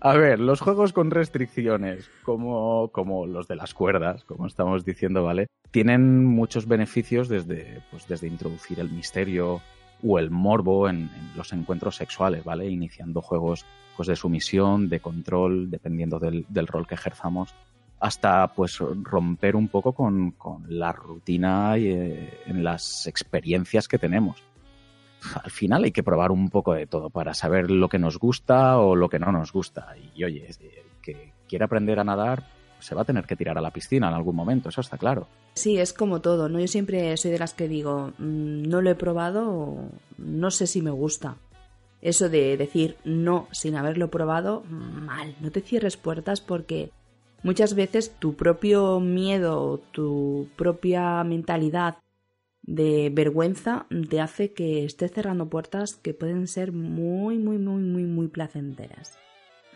[0.04, 5.22] A ver, los juegos con restricciones, como, como los de las cuerdas, como estamos diciendo,
[5.22, 5.46] ¿vale?
[5.72, 9.60] tienen muchos beneficios desde, pues, desde introducir el misterio
[10.04, 12.68] o el morbo en, los encuentros sexuales, ¿vale?
[12.68, 13.64] Iniciando juegos
[13.96, 17.54] pues, de sumisión, de control, dependiendo del, del rol que ejerzamos
[17.98, 20.34] hasta pues romper un poco con,
[20.68, 24.42] la rutina y, eh, en las experiencias que tenemos.
[25.42, 28.78] Al final hay que probar un poco de todo para saber lo que nos gusta
[28.78, 29.94] o lo que no nos gusta.
[30.14, 30.48] Y oye,
[31.00, 32.44] que quiere aprender a nadar,
[32.80, 35.28] se va a tener que tirar a la piscina en algún momento, eso está claro.
[35.54, 36.58] Sí, es como todo, ¿no?
[36.58, 40.82] Yo siempre soy de las que digo, mm, no lo he probado, no sé si
[40.82, 41.36] me gusta.
[42.00, 46.90] Eso de decir no sin haberlo probado, mal, no te cierres puertas porque
[47.42, 51.96] Muchas veces tu propio miedo, tu propia mentalidad
[52.62, 58.04] de vergüenza te hace que estés cerrando puertas que pueden ser muy, muy, muy, muy,
[58.04, 59.18] muy placenteras.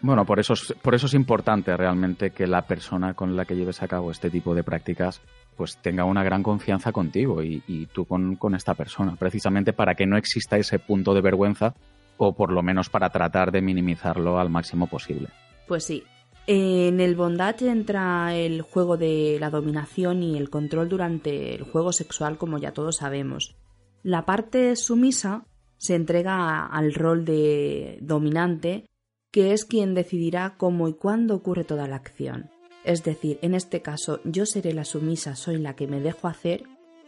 [0.02, 3.56] Bueno, por eso, es, por eso es importante realmente que la persona con la que
[3.56, 5.22] lleves a cabo este tipo de prácticas
[5.56, 9.94] pues tenga una gran confianza contigo y, y tú con, con esta persona, precisamente para
[9.94, 11.74] que no exista ese punto de vergüenza
[12.18, 15.28] o por lo menos para tratar de minimizarlo al máximo posible.
[15.66, 16.04] Pues sí,
[16.46, 21.92] en el bondage entra el juego de la dominación y el control durante el juego
[21.92, 23.56] sexual, como ya todos sabemos.
[24.02, 28.86] La parte sumisa se entrega al rol de dominante,
[29.32, 32.50] que es quien decidirá cómo y cuándo ocurre toda la acción.
[32.84, 36.62] Es decir, en este caso yo seré la sumisa, soy la que me dejo hacer,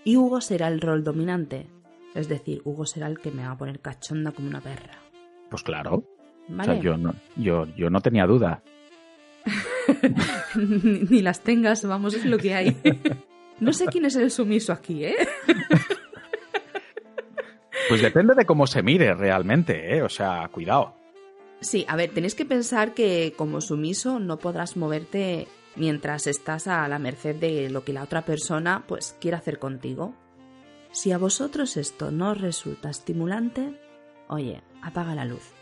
[0.04, 1.68] y Hugo será el rol dominante.
[2.14, 4.98] Es decir, Hugo será el que me va a poner cachonda como una perra.
[5.50, 6.02] Pues claro.
[6.82, 8.62] yo, no, yo, yo no tenía duda.
[11.10, 12.76] ni, las tengas, vamos, es lo que hay.
[13.60, 15.16] no sé quién es el sumiso aquí, ¿eh?
[17.88, 20.02] pues depende de cómo se mire realmente, ¿eh?
[20.02, 20.94] O sea, cuidado.
[21.60, 26.86] Sí, a ver, tenéis que pensar que como sumiso no podrás moverte mientras estás a
[26.88, 30.14] la merced de lo que la otra persona pues quiera hacer contigo.
[30.92, 33.78] Si a vosotros esto no resulta estimulante,
[34.28, 35.52] oye, apaga la luz.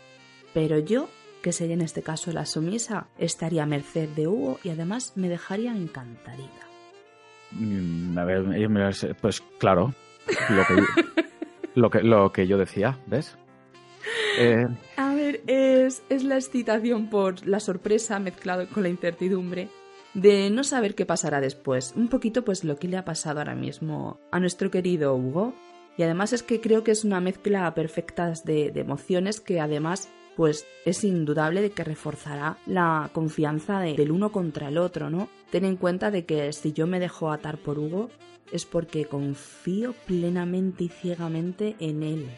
[0.53, 1.09] Pero yo
[1.41, 5.29] que sería en este caso la sumisa, estaría a merced de Hugo y además me
[5.29, 6.67] dejaría encantadita.
[7.51, 8.45] Mm, a ver,
[9.21, 9.93] pues claro,
[11.75, 13.37] lo que, lo que, yo decía, ¿ves?
[14.39, 19.69] Eh, a ver, es, es la excitación por la sorpresa mezclado con la incertidumbre
[20.13, 21.93] de no saber qué pasará después.
[21.95, 25.53] Un poquito pues lo que le ha pasado ahora mismo a nuestro querido Hugo.
[25.97, 30.09] Y además es que creo que es una mezcla perfecta de, de emociones que además
[30.37, 35.29] pues es indudable de que reforzará la confianza del uno contra el otro, ¿no?
[35.49, 38.09] Ten en cuenta de que si yo me dejo atar por Hugo
[38.51, 42.29] es porque confío plenamente y ciegamente en él.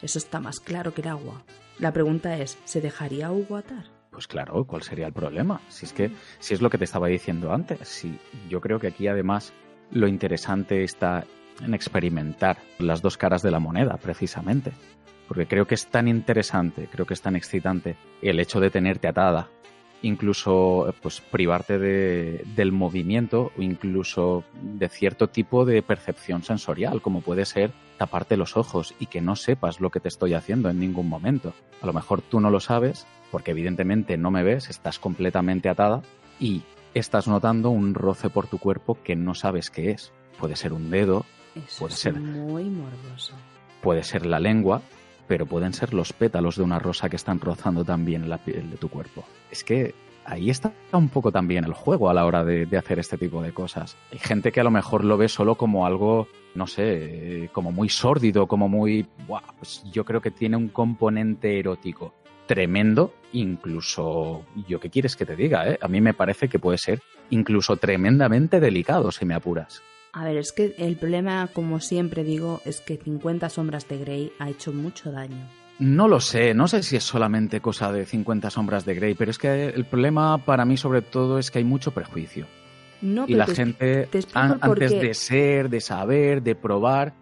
[0.00, 1.42] Eso está más claro que el agua.
[1.80, 3.86] La pregunta es, ¿se dejaría Hugo atar?
[4.12, 5.60] Pues claro, ¿cuál sería el problema?
[5.68, 8.86] Si es que, si es lo que te estaba diciendo antes, si yo creo que
[8.86, 9.52] aquí además
[9.90, 11.24] lo interesante está
[11.60, 14.72] en experimentar las dos caras de la moneda, precisamente
[15.28, 19.08] porque creo que es tan interesante, creo que es tan excitante el hecho de tenerte
[19.08, 19.48] atada,
[20.02, 27.20] incluso pues privarte de, del movimiento o incluso de cierto tipo de percepción sensorial, como
[27.20, 30.80] puede ser taparte los ojos y que no sepas lo que te estoy haciendo en
[30.80, 31.54] ningún momento.
[31.80, 36.02] A lo mejor tú no lo sabes, porque evidentemente no me ves, estás completamente atada
[36.40, 36.62] y
[36.94, 40.12] estás notando un roce por tu cuerpo que no sabes qué es.
[40.38, 41.24] Puede ser un dedo,
[41.78, 43.34] puede ser muy morboso.
[43.80, 44.82] Puede ser la lengua,
[45.32, 48.76] pero pueden ser los pétalos de una rosa que están rozando también la piel de
[48.76, 49.24] tu cuerpo.
[49.50, 49.94] Es que
[50.26, 53.54] ahí está un poco también el juego a la hora de, hacer este tipo de
[53.54, 53.96] cosas.
[54.12, 57.88] Hay gente que a lo mejor lo ve solo como algo, no sé, como muy
[57.88, 59.06] sórdido, como muy...
[59.56, 62.12] pues yo creo que tiene un componente erótico
[62.44, 65.78] tremendo, incluso, yo qué quieres que te diga, ¿eh?
[65.80, 69.82] a mí me parece que puede ser incluso tremendamente delicado si me apuras.
[70.14, 74.32] A ver, es que el problema, como siempre digo, es que 50 sombras de Grey
[74.38, 75.48] ha hecho mucho daño.
[75.78, 79.30] No lo sé, no sé si es solamente cosa de 50 sombras de Grey, pero
[79.30, 82.46] es que el problema para mí sobre todo es que hay mucho prejuicio.
[83.00, 87.14] No, y la gente, antes de ser, de saber, de probar,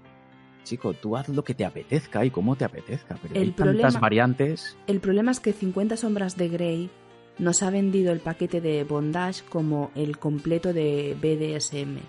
[0.64, 4.76] chico, tú haz lo que te apetezca y cómo te apetezca, pero hay tantas variantes.
[4.88, 6.90] El problema es que 50 sombras de Grey
[7.38, 12.00] nos ha vendido el paquete de bondage como el completo de BDSM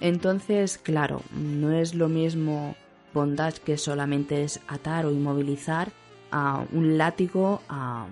[0.00, 2.76] entonces, claro, no es lo mismo
[3.12, 5.90] bondage que solamente es atar o inmovilizar
[6.30, 8.06] a un látigo a...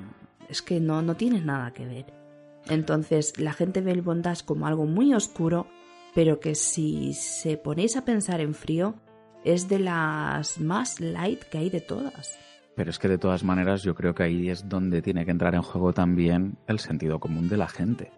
[0.49, 2.07] es que no, no tiene nada que ver.
[2.68, 5.66] Entonces la gente ve el bondage como algo muy oscuro,
[6.14, 8.94] pero que si se ponéis a pensar en frío,
[9.44, 12.37] es de las más light que hay de todas.
[12.75, 15.55] Pero es que de todas maneras yo creo que ahí es donde tiene que entrar
[15.55, 18.11] en juego también el sentido común de la gente.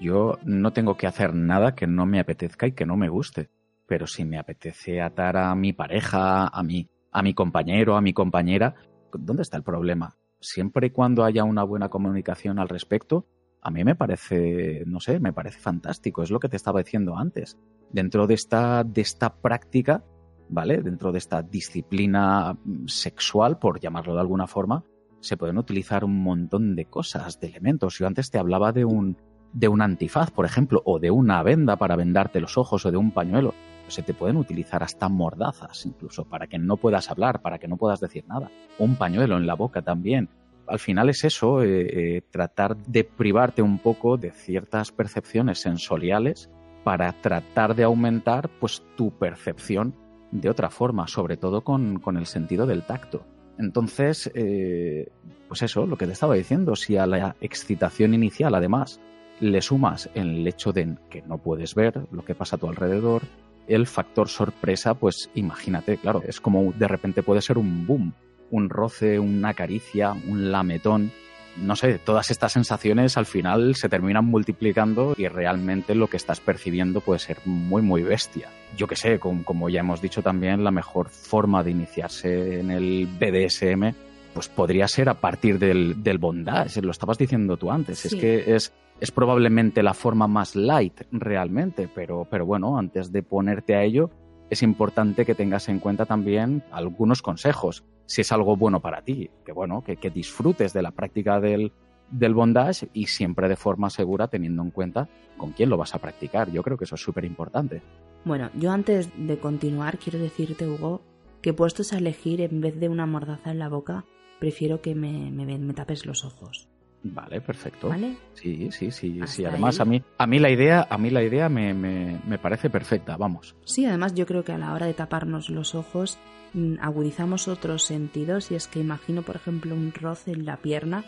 [0.00, 3.50] Yo no tengo que hacer nada que no me apetezca y que no me guste.
[3.86, 8.12] Pero si me apetece atar a mi pareja, a mi, a mi compañero, a mi
[8.12, 8.74] compañera,
[9.12, 10.16] ¿dónde está el problema?
[10.40, 13.26] Siempre y cuando haya una buena comunicación al respecto,
[13.60, 16.22] a mí me parece, no sé, me parece fantástico.
[16.22, 17.58] Es lo que te estaba diciendo antes.
[17.90, 20.04] Dentro de esta, de esta práctica,
[20.48, 20.82] ¿vale?
[20.82, 24.84] Dentro de esta disciplina sexual, por llamarlo de alguna forma,
[25.20, 27.98] se pueden utilizar un montón de cosas, de elementos.
[27.98, 29.16] Yo antes te hablaba de un,
[29.52, 32.96] de un antifaz, por ejemplo, o de una venda para vendarte los ojos o de
[32.96, 33.54] un pañuelo.
[33.88, 37.76] Se te pueden utilizar hasta mordazas, incluso, para que no puedas hablar, para que no
[37.76, 38.50] puedas decir nada.
[38.78, 40.28] Un pañuelo en la boca también.
[40.66, 46.48] Al final es eso, eh, eh, tratar de privarte un poco de ciertas percepciones sensoriales
[46.84, 49.94] para tratar de aumentar pues tu percepción
[50.30, 53.26] de otra forma, sobre todo con, con el sentido del tacto.
[53.58, 55.10] Entonces, eh,
[55.48, 59.00] pues eso, lo que te estaba diciendo, si a la excitación inicial además
[59.42, 63.22] le sumas el hecho de que no puedes ver lo que pasa a tu alrededor,
[63.66, 68.14] el factor sorpresa, pues imagínate, claro, es como de repente puede ser un boom,
[68.50, 71.10] un roce, una caricia, un lametón,
[71.56, 76.40] no sé, todas estas sensaciones al final se terminan multiplicando y realmente lo que estás
[76.40, 78.48] percibiendo puede ser muy, muy bestia.
[78.76, 83.06] Yo que sé, como, ya hemos dicho también, la mejor forma de iniciarse en el
[83.06, 83.92] BDSM
[84.32, 88.54] pues podría ser a partir del, del bondage, lo estabas diciendo tú antes, es que
[88.54, 88.72] es,
[89.02, 94.10] es probablemente la forma más light realmente, pero, pero bueno, antes de ponerte a ello,
[94.48, 99.28] es importante que tengas en cuenta también algunos consejos si es algo bueno para ti,
[99.44, 101.72] que bueno, que, disfrutes de la práctica del,
[102.12, 105.98] del bondage y siempre de forma segura teniendo en cuenta con quién lo vas a
[105.98, 106.52] practicar.
[106.52, 107.82] Yo creo que eso es súper importante.
[108.24, 111.02] Bueno, yo antes de continuar quiero decirte, Hugo,
[111.40, 114.04] que puestos a elegir en vez de una mordaza en la boca,
[114.38, 116.68] prefiero que me, me, tapes los ojos.
[117.04, 117.88] Vale, perfecto.
[117.88, 118.16] ¿Vale?
[118.34, 119.44] Sí, sí, sí, sí.
[119.44, 122.70] Además, a mí, a mí la idea, a mí la idea me, me, me parece
[122.70, 123.56] perfecta, vamos.
[123.64, 126.18] Sí, además yo creo que a la hora de taparnos los ojos
[126.54, 131.04] Mm, agudizamos otros sentidos y es que imagino, por ejemplo, un roce en la pierna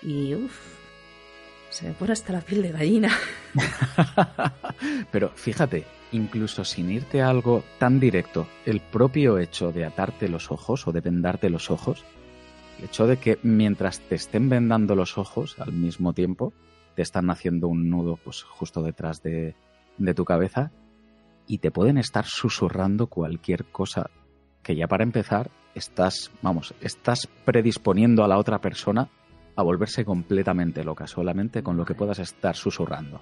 [0.00, 0.56] y uff,
[1.70, 3.10] se me pone hasta la piel de gallina.
[5.10, 10.52] Pero fíjate, incluso sin irte a algo tan directo, el propio hecho de atarte los
[10.52, 12.04] ojos o de vendarte los ojos,
[12.78, 16.52] el hecho de que mientras te estén vendando los ojos al mismo tiempo,
[16.94, 19.54] te están haciendo un nudo pues justo detrás de,
[19.98, 20.70] de tu cabeza
[21.46, 24.10] y te pueden estar susurrando cualquier cosa
[24.62, 29.08] que ya para empezar estás, vamos, estás predisponiendo a la otra persona
[29.54, 33.20] a volverse completamente loca, solamente con lo que puedas estar susurrando.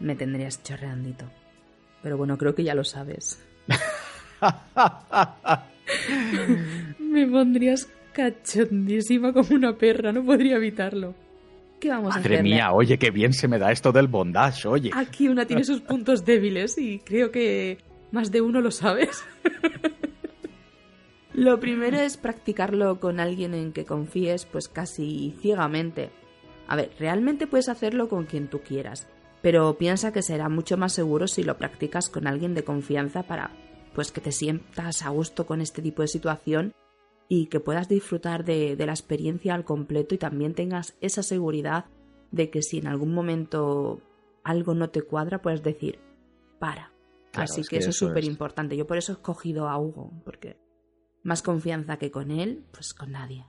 [0.00, 1.26] Me tendrías chorreandito.
[2.02, 3.42] Pero bueno, creo que ya lo sabes.
[6.98, 11.14] Me pondrías cachondísima como una perra, no podría evitarlo.
[11.78, 12.30] ¿Qué vamos a hacer?
[12.30, 14.90] Madre mía, oye, qué bien se me da esto del bondage, oye.
[14.94, 17.78] Aquí una tiene sus puntos débiles y creo que
[18.10, 19.22] más de uno lo sabes.
[21.34, 26.10] Lo primero es practicarlo con alguien en que confíes, pues casi ciegamente.
[26.68, 29.08] A ver, realmente puedes hacerlo con quien tú quieras,
[29.42, 33.50] pero piensa que será mucho más seguro si lo practicas con alguien de confianza para,
[33.96, 36.72] pues que te sientas a gusto con este tipo de situación
[37.28, 41.86] y que puedas disfrutar de, la experiencia al completo y también tengas esa seguridad
[42.30, 44.00] de que si en algún momento
[44.42, 46.00] algo no te cuadra, puedes decir,
[46.58, 46.92] para.
[47.32, 48.76] Así que, eso es súper importante.
[48.76, 50.56] Yo por eso he escogido a Hugo, porque
[51.22, 53.46] más confianza que con él, pues con nadie.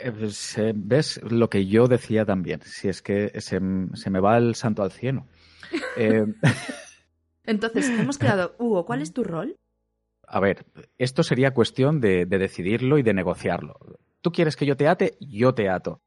[0.00, 2.60] Eh, pues, eh, ¿Ves lo que yo decía también?
[2.62, 5.26] Si es que se, me va el santo al cielo.
[5.96, 6.26] Eh,
[7.44, 9.56] Entonces, hemos quedado, Hugo, ¿cuál es tu rol?
[10.26, 10.66] A ver,
[10.98, 13.76] esto sería cuestión de, decidirlo y de negociarlo.
[14.20, 16.00] Tú quieres que yo te ate, yo te ato.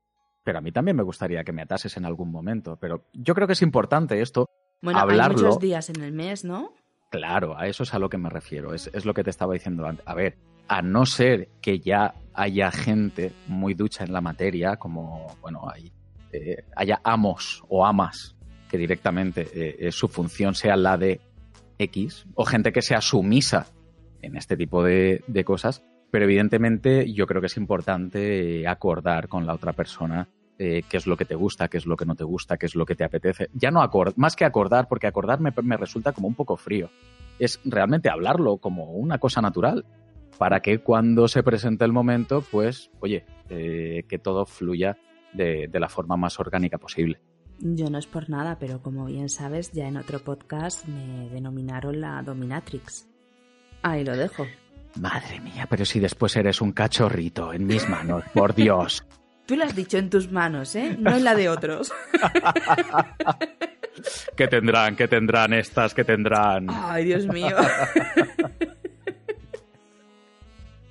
[0.44, 2.78] Pero a mí también me gustaría que me atases en algún momento.
[2.78, 4.50] Pero yo creo que es importante esto.
[4.82, 5.38] Bueno, hablarlo.
[5.38, 6.74] hay muchos días en el mes, ¿no?
[7.12, 8.74] Claro, a eso es a lo que me refiero.
[8.74, 10.06] Es, es lo que te estaba diciendo antes.
[10.08, 15.36] A ver, a no ser que ya haya gente muy ducha en la materia, como,
[15.42, 15.92] bueno, hay,
[16.32, 18.36] eh, haya amos o amas
[18.70, 21.20] que directamente eh, eh, su función sea la de
[21.80, 23.66] X, o gente que sea sumisa
[24.22, 29.54] en este tipo de, cosas, pero evidentemente yo creo que es importante acordar con la
[29.54, 32.58] otra persona qué es lo que te gusta, qué es lo que no te gusta,
[32.58, 33.48] qué es lo que te apetece.
[33.54, 36.90] Ya no acordar, más que acordar, porque acordar me, me resulta como un poco frío.
[37.40, 39.86] Es realmente hablarlo como una cosa natural
[40.40, 44.98] para que cuando se presente el momento, pues, oye, eh, que todo fluya
[45.34, 47.20] de, la forma más orgánica posible.
[47.60, 52.00] Yo no es por nada, pero como bien sabes, ya en otro podcast me denominaron
[52.00, 53.10] la Dominatrix.
[53.82, 54.48] Ahí lo dejo.
[55.00, 59.06] Madre mía, pero si después eres un cachorrito en mis manos, por Dios.
[59.46, 60.96] Tú lo has dicho en tus manos, ¿eh?
[61.00, 61.92] No en la de otros.
[64.36, 64.96] ¿Qué tendrán?
[64.96, 65.96] ¿Qué tendrán estas?
[65.96, 66.68] ¿Qué tendrán?
[66.70, 67.56] Ay, Dios mío.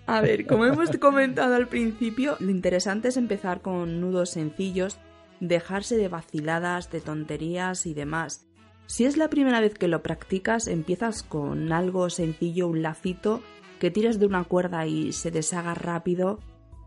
[0.07, 4.99] A ver, como hemos comentado al principio, lo interesante es empezar con nudos sencillos,
[5.39, 8.48] dejarse de vaciladas, de tonterías y demás.
[8.89, 13.43] Si es la primera vez que lo practicas, empiezas con algo sencillo, un lacito,
[13.79, 16.39] que tiras de una cuerda y se deshaga rápido,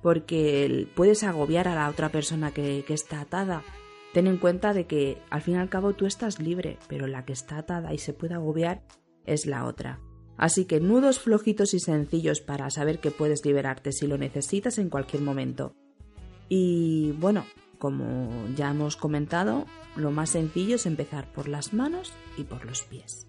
[0.01, 3.61] porque puedes agobiar a la otra persona que, que está atada.
[4.15, 7.23] Ten en cuenta de que al fin y al cabo tú estás libre, pero la
[7.23, 8.81] que está atada y se puede agobiar
[9.27, 9.99] es la otra.
[10.37, 14.89] Así que nudos flojitos y sencillos para saber que puedes liberarte si lo necesitas en
[14.89, 15.75] cualquier momento.
[16.49, 17.45] Y bueno,
[17.81, 19.65] como ya hemos comentado,
[19.95, 23.25] lo más sencillo es empezar por las manos y por los pies.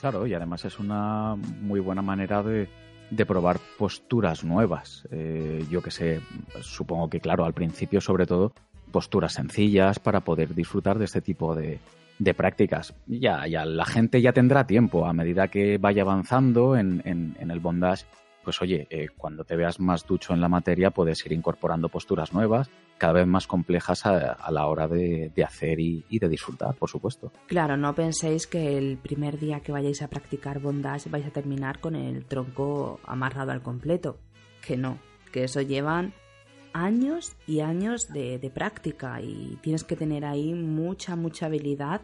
[0.00, 2.66] Claro, y además es una muy buena manera de,
[3.26, 5.06] probar posturas nuevas.
[5.10, 6.22] Eh, yo que sé,
[6.62, 8.54] supongo que claro, al principio sobre todo,
[8.90, 11.78] posturas sencillas para poder disfrutar de este tipo de,
[12.18, 12.94] de prácticas.
[13.06, 17.60] Ya, ya la gente ya tendrá tiempo a medida que vaya avanzando en, en, el
[17.60, 18.06] bondage.
[18.44, 22.32] Pues oye, eh, cuando te veas más ducho en la materia puedes ir incorporando posturas
[22.32, 26.88] nuevas, cada vez más complejas a, la hora de, de hacer y, de disfrutar, por
[26.88, 27.32] supuesto.
[27.46, 31.80] Claro, no penséis que el primer día que vayáis a practicar bondage vais a terminar
[31.80, 34.18] con el tronco amarrado al completo.
[34.66, 34.98] Que no,
[35.32, 36.12] que eso llevan
[36.72, 42.02] años y años de, práctica y tienes que tener ahí mucha, mucha habilidad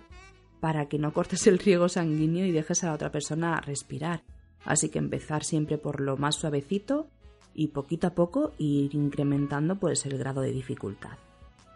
[0.60, 4.22] para que no cortes el riego sanguíneo y dejes a la otra persona respirar.
[4.64, 7.08] Así que empezar siempre por lo más suavecito
[7.54, 11.16] y poquito a poco ir incrementando pues el grado de dificultad.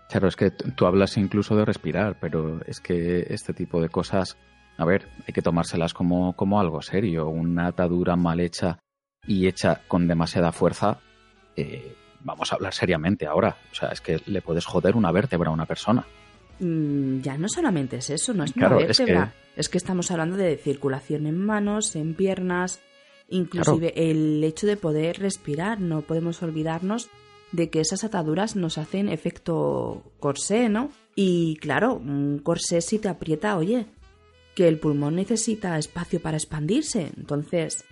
[0.09, 4.39] Claro, es que tú hablas incluso de respirar, pero es que este tipo de cosas,
[4.79, 7.29] a ver, hay que tomárselas como, como algo serio.
[7.29, 8.79] Una atadura mal hecha
[9.27, 11.01] y hecha con demasiada fuerza,
[11.57, 13.57] eh, vamos a hablar seriamente ahora.
[13.71, 16.07] O sea, es que le puedes joder una vértebra a una persona.
[16.61, 19.35] Mm, ya no solamente es eso, no es una vértebra.
[19.57, 19.79] Es que...
[19.79, 22.81] estamos hablando de circulación en manos, en piernas,
[23.29, 25.81] inclusive el hecho de poder respirar.
[25.81, 27.09] No podemos olvidarnos
[27.53, 30.91] de que esas ataduras nos hacen efecto corsé, ¿no?
[31.15, 33.87] Y claro, un corsé si te aprieta, oye,
[34.55, 37.13] que el pulmón necesita espacio para expandirse.
[37.17, 37.85] Entonces,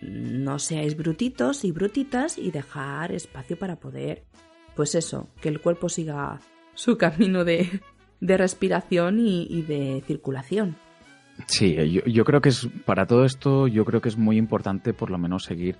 [0.00, 4.24] no seáis brutitos y brutitas y dejar espacio para poder,
[4.74, 6.40] pues eso, que el cuerpo siga
[6.74, 7.80] su camino de,
[8.20, 10.76] de respiración y, de circulación.
[11.46, 15.10] Sí, yo, creo que es para todo esto, yo creo que es muy importante por
[15.10, 15.76] lo menos seguir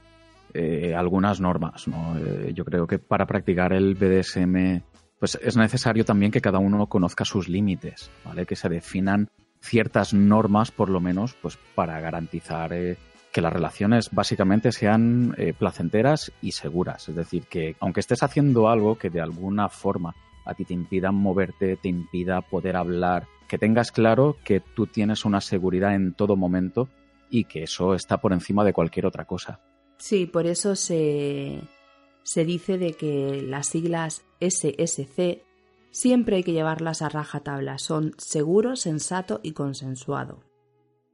[0.55, 1.87] eh, algunas normas.
[1.87, 2.17] ¿no?
[2.19, 4.83] Eh, yo creo que para practicar el BDSM,
[5.19, 8.45] pues es necesario también que cada uno conozca sus límites, ¿vale?
[8.45, 9.29] Que se definan
[9.61, 12.97] ciertas normas, por lo menos, pues para garantizar eh,
[13.33, 17.09] que las relaciones básicamente sean eh, placenteras y seguras.
[17.09, 20.15] Es decir, que aunque estés haciendo algo que de alguna forma
[20.45, 25.25] a ti te impida moverte, te impida poder hablar, que tengas claro que tú tienes
[25.25, 26.89] una seguridad en todo momento
[27.31, 29.61] y que eso está por encima de cualquier otra cosa.
[29.99, 31.61] Sí, por eso se,
[32.23, 35.43] se dice de que las siglas SSC
[35.91, 37.79] siempre hay que llevarlas a rajatabla.
[37.79, 40.41] Son seguro, sensato y consensuado.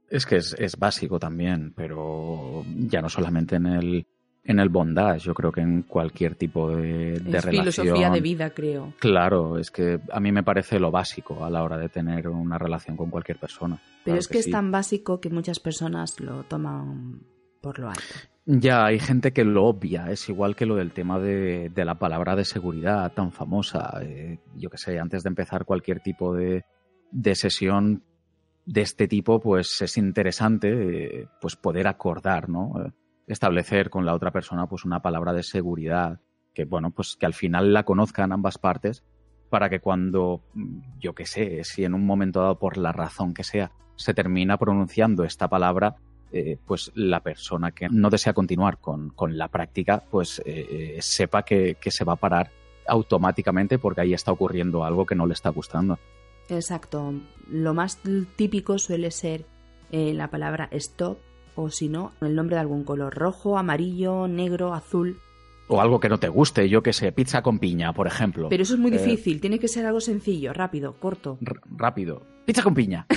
[0.09, 4.07] Es que es, es, básico también, pero ya no solamente en el,
[4.49, 8.49] en el bondage, yo creo que en cualquier tipo de, de es filosofía de vida,
[8.49, 8.93] creo.
[8.97, 12.57] Claro, es que a mí me parece lo básico a la hora de tener una
[12.57, 13.79] relación con cualquier persona.
[14.03, 17.21] Pero es que, es tan básico que muchas personas lo toman
[17.61, 18.01] por lo alto.
[18.47, 21.99] Ya, hay gente que lo obvia, es igual que lo del tema de, de la
[21.99, 23.99] palabra de seguridad tan famosa.
[24.01, 26.65] Eh, yo que sé, antes de empezar cualquier tipo de,
[27.11, 28.01] de sesión
[28.65, 32.73] de este tipo, pues es interesante pues poder acordar, ¿no?
[33.29, 36.19] Establecer con la otra persona pues una palabra de seguridad,
[36.53, 39.05] que bueno, pues que al final la conozcan ambas partes
[39.49, 40.43] para que cuando,
[40.99, 44.57] yo qué sé, si en un momento dado por la razón que sea, se termina
[44.57, 45.95] pronunciando esta palabra,
[46.31, 51.43] eh, pues la persona que no desea continuar con, la práctica, pues eh, eh, sepa
[51.43, 52.51] que, que se va a parar
[52.87, 55.97] automáticamente porque ahí está ocurriendo algo que no le está gustando.
[56.49, 57.13] Exacto.
[57.47, 57.99] Lo más
[58.35, 59.45] típico suele ser
[59.91, 61.17] la palabra stop
[61.59, 65.19] o si no, el nombre de algún color rojo, amarillo, negro, azul.
[65.67, 68.47] O algo que no te guste, yo que sé, pizza con piña, por ejemplo.
[68.49, 71.37] Pero eso es muy eh, difícil, tiene que ser algo sencillo, rápido, corto.
[71.69, 72.25] rápido.
[72.45, 73.05] Pizza con piña.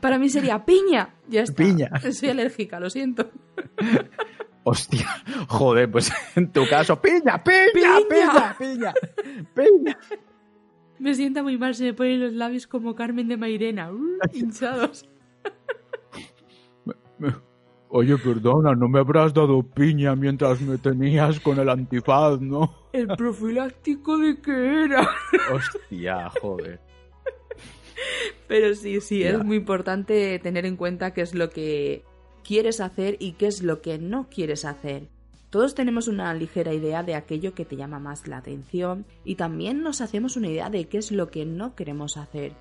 [0.00, 1.14] Para mí sería piña.
[1.28, 1.62] Ya está.
[1.62, 1.90] Piña.
[2.12, 3.30] Soy alérgica, lo siento.
[4.64, 5.06] Hostia,
[5.48, 8.92] joder, pues en tu caso, piña, piña, piña, piña,
[9.54, 9.96] piña.
[11.00, 15.08] Me sienta muy mal, se me ponen los labios como Carmen de Mairena, uh, hinchados.
[17.88, 22.88] Oye, perdona, no me habrás dado piña mientras me tenías con el antifaz, ¿no?
[22.92, 25.08] ¿El profiláctico de qué era?
[25.52, 26.78] Hostia, joder.
[28.46, 32.04] Pero sí, sí, es muy importante tener en cuenta qué es lo que
[32.44, 35.08] quieres hacer y qué es lo que no quieres hacer.
[35.50, 39.82] Todos tenemos una ligera idea de aquello que te llama más la atención y también
[39.82, 42.54] nos hacemos una idea de qué es lo que no queremos hacer.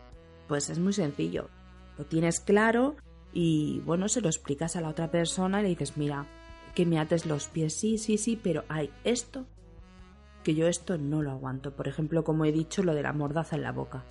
[0.48, 1.50] Pues es muy sencillo.
[2.00, 2.96] Lo tienes claro
[3.32, 6.26] y bueno, se lo explicas a la otra persona y le dices, mira,
[6.74, 9.46] que me ates los pies, sí, sí, sí, pero hay esto
[10.44, 11.76] que yo esto no lo aguanto.
[11.76, 14.04] Por ejemplo, como he dicho, lo de la mordaza en la boca.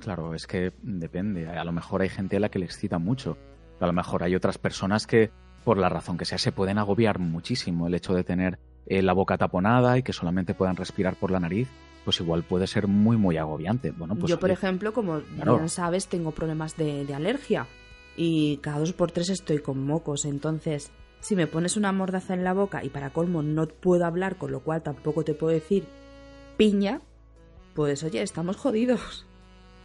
[0.00, 1.48] Claro, es que depende.
[1.48, 3.38] A lo mejor hay gente a la que le excita mucho.
[3.80, 5.30] A lo mejor hay otras personas que,
[5.64, 7.86] por la razón que sea, se pueden agobiar muchísimo.
[7.86, 11.40] El hecho de tener eh, la boca taponada y que solamente puedan respirar por la
[11.40, 11.68] nariz,
[12.04, 13.90] pues igual puede ser muy, muy agobiante.
[13.90, 15.56] Bueno, pues Yo, por oye, ejemplo, como claro.
[15.56, 17.66] bien sabes, tengo problemas de, de alergia
[18.16, 20.24] y cada dos por tres estoy con mocos.
[20.24, 20.90] Entonces,
[21.20, 24.50] si me pones una mordaza en la boca y para colmo no puedo hablar, con
[24.50, 25.84] lo cual tampoco te puedo decir
[26.56, 27.00] piña,
[27.74, 29.26] pues oye, estamos jodidos.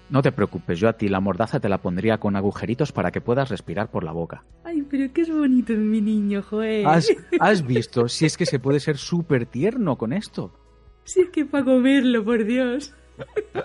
[0.09, 3.21] No te preocupes, yo a ti la mordaza te la pondría con agujeritos para que
[3.21, 4.43] puedas respirar por la boca.
[4.63, 6.85] Ay, pero qué es bonito mi niño, joder.
[6.85, 8.07] ¿Has, has visto?
[8.07, 10.51] Si es que se puede ser súper tierno con esto.
[11.03, 12.93] Si es que para comerlo, por Dios.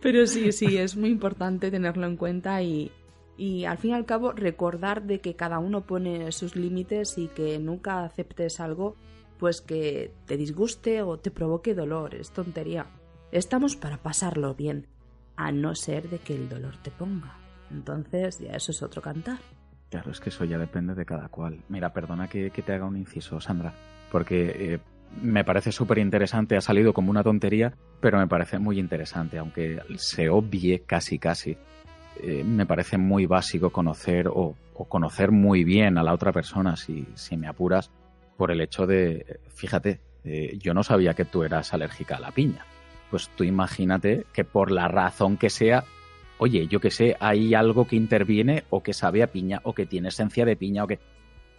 [0.00, 2.92] Pero sí, sí, es muy importante tenerlo en cuenta y,
[3.36, 7.28] y al fin y al cabo recordar de que cada uno pone sus límites y
[7.28, 8.94] que nunca aceptes algo
[9.38, 12.86] pues que te disguste o te provoque dolor, es tontería.
[13.36, 14.86] Estamos para pasarlo bien,
[15.36, 17.36] a no ser de que el dolor te ponga.
[17.70, 19.36] Entonces ya eso es otro cantar.
[19.90, 21.60] Claro, es que eso ya depende de cada cual.
[21.68, 23.74] Mira, perdona que, te haga un inciso, Sandra,
[24.10, 24.78] porque eh,
[25.20, 29.82] me parece súper interesante, ha salido como una tontería, pero me parece muy interesante, aunque
[29.96, 31.58] se obvie casi casi.
[32.22, 36.74] Eh, me parece muy básico conocer o, o conocer muy bien a la otra persona,
[36.76, 37.90] si, si me apuras,
[38.38, 42.30] por el hecho de, fíjate, eh, yo no sabía que tú eras alérgica a la
[42.30, 42.64] piña.
[43.10, 45.84] Pues tú imagínate que por la razón que sea,
[46.38, 49.86] oye, yo que sé, hay algo que interviene o que sabe a piña o que
[49.86, 50.98] tiene esencia de piña o que...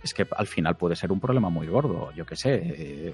[0.04, 2.62] Es que al final puede ser un problema muy gordo, yo que sé.
[2.64, 3.14] eh,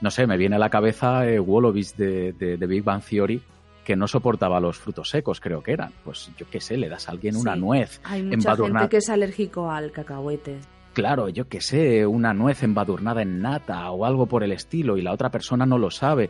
[0.00, 3.42] no sé, me viene a la cabeza eh, Wolowitz de, de, de Big Bang Theory
[3.84, 5.92] que no soportaba los frutos secos, creo que eran.
[6.04, 9.08] Pues yo que sé, le das a alguien una nuez Hay mucha gente que es
[9.08, 10.58] alérgico al cacahuete.
[10.92, 15.02] Claro, yo que sé, una nuez embadurnada en nata o algo por el estilo y
[15.02, 16.28] la otra persona no lo sabe.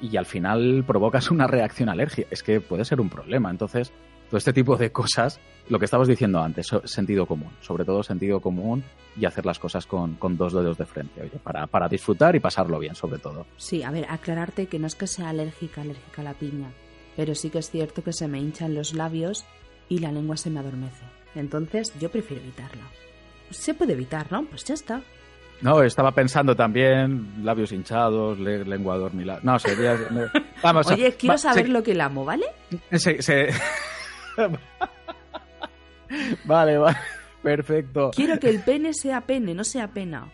[0.00, 2.28] Y al final provocas una reacción alérgica.
[2.30, 3.50] Es que puede ser un problema.
[3.50, 3.92] Entonces,
[4.28, 7.52] todo este tipo de cosas, lo que estabas diciendo antes, sentido común.
[7.60, 8.82] Sobre todo sentido común
[9.16, 12.40] y hacer las cosas con, con dos dedos de frente, oye, para, para disfrutar y
[12.40, 13.46] pasarlo bien, sobre todo.
[13.58, 16.70] Sí, a ver, aclararte que no es que sea alérgica, alérgica a la piña,
[17.14, 19.44] pero sí que es cierto que se me hinchan los labios
[19.88, 21.04] y la lengua se me adormece.
[21.34, 22.84] Entonces yo prefiero evitarla.
[23.50, 24.46] Se puede evitar, ¿no?
[24.46, 25.02] Pues ya está.
[25.62, 29.40] No, estaba pensando también labios hinchados, le- lengua adormilada.
[29.42, 29.94] No, sería...
[30.10, 30.26] me-
[30.62, 32.46] Vamos, Oye, quiero va, saber se- lo que amo, ¿vale?
[32.90, 33.48] Se- se-
[36.44, 36.96] vale, vale.
[37.42, 38.10] Perfecto.
[38.14, 40.30] Quiero que el pene sea pene, no sea pena.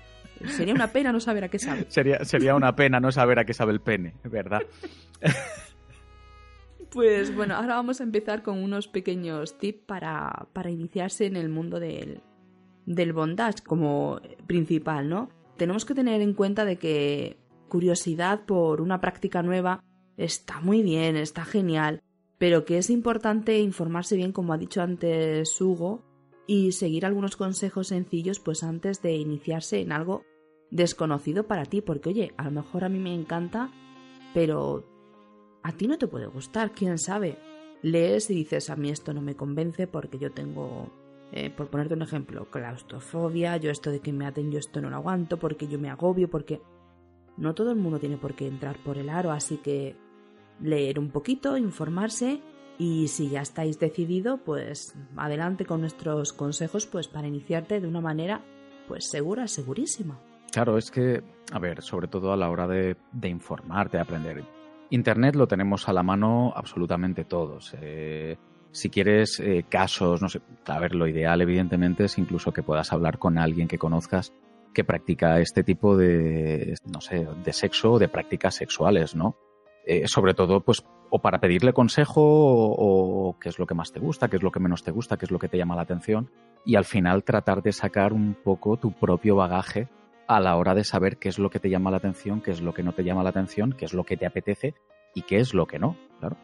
[0.47, 1.87] Sería una pena no saber a qué sabe.
[1.89, 4.61] Sería, sería una pena no saber a qué sabe el pene, ¿verdad?
[6.91, 11.51] Pues bueno, ahora vamos a empezar con unos pequeños tips para, para iniciarse en el
[11.51, 12.23] mundo del,
[12.89, 15.29] del bondage como principal, ¿no?
[15.57, 17.37] Tenemos que tener en cuenta de que
[17.69, 19.85] curiosidad por una práctica nueva
[20.17, 22.01] está muy bien, está genial,
[22.39, 26.03] pero que es importante informarse bien, como ha dicho antes Hugo,
[26.47, 30.23] y seguir algunos consejos sencillos pues antes de iniciarse en algo
[30.71, 33.71] desconocido para ti, porque oye, a lo mejor a mí me encanta,
[34.33, 34.85] pero
[35.63, 37.39] a ti no te puede gustar, quién sabe.
[37.83, 40.91] Lees y dices, a mí esto no me convence porque yo tengo,
[41.33, 44.91] eh, por ponerte un ejemplo, claustrofobia, yo esto de que me aten, yo esto no
[44.91, 46.61] lo aguanto, porque yo me agobio, porque
[47.37, 49.97] no todo el mundo tiene por qué entrar por el aro, así que
[50.61, 52.41] leer un poquito, informarse
[52.79, 58.01] y si ya estáis decidido, pues adelante con nuestros consejos pues para iniciarte de una
[58.01, 58.41] manera
[58.87, 60.19] pues segura, segurísima.
[60.51, 61.23] Claro, es que,
[61.53, 64.45] a ver, sobre todo a la hora de, informarte, de aprender.
[64.91, 67.75] Internet lo tenemos a la mano absolutamente todos.
[67.81, 68.39] Eh,
[68.73, 72.93] si quieres eh, casos, no sé, a ver, lo ideal evidentemente es incluso que puedas
[72.93, 74.33] hablar con alguien que conozcas
[74.75, 79.37] que practica este tipo de, no sé, de sexo o de prácticas sexuales, ¿no?
[79.87, 83.93] Eh, sobre todo, pues, o para pedirle consejo o, o qué es lo que más
[83.93, 85.75] te gusta, qué es lo que menos te gusta, qué es lo que te llama
[85.75, 86.31] la atención
[86.65, 89.89] y al final tratar de sacar un poco tu propio bagaje
[90.27, 92.61] a la hora de saber qué es lo que te llama la atención, qué es
[92.61, 94.75] lo que no te llama la atención, qué es lo que te apetece
[95.15, 96.37] y qué es lo que no, claro.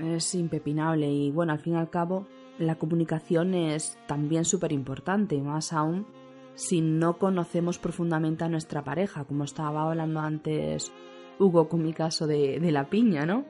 [0.00, 2.26] Es impepinable y bueno, al fin y al cabo
[2.58, 6.06] la comunicación es también súper importante, más aún
[6.54, 10.90] si no conocemos profundamente a nuestra pareja, como estaba hablando antes
[11.38, 13.44] Hugo con mi caso de, de la piña, ¿no?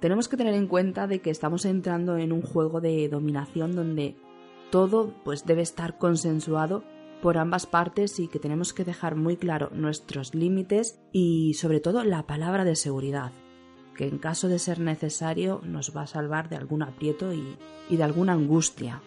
[0.00, 4.16] Tenemos que tener en cuenta de que estamos entrando en un juego de dominación donde
[4.70, 6.84] todo pues debe estar consensuado
[7.22, 12.04] por ambas partes y que tenemos que dejar muy claro nuestros límites y sobre todo
[12.04, 13.32] la palabra de seguridad
[13.98, 18.02] que en caso de ser necesario nos va a salvar de algún aprieto y, de
[18.04, 19.02] alguna angustia.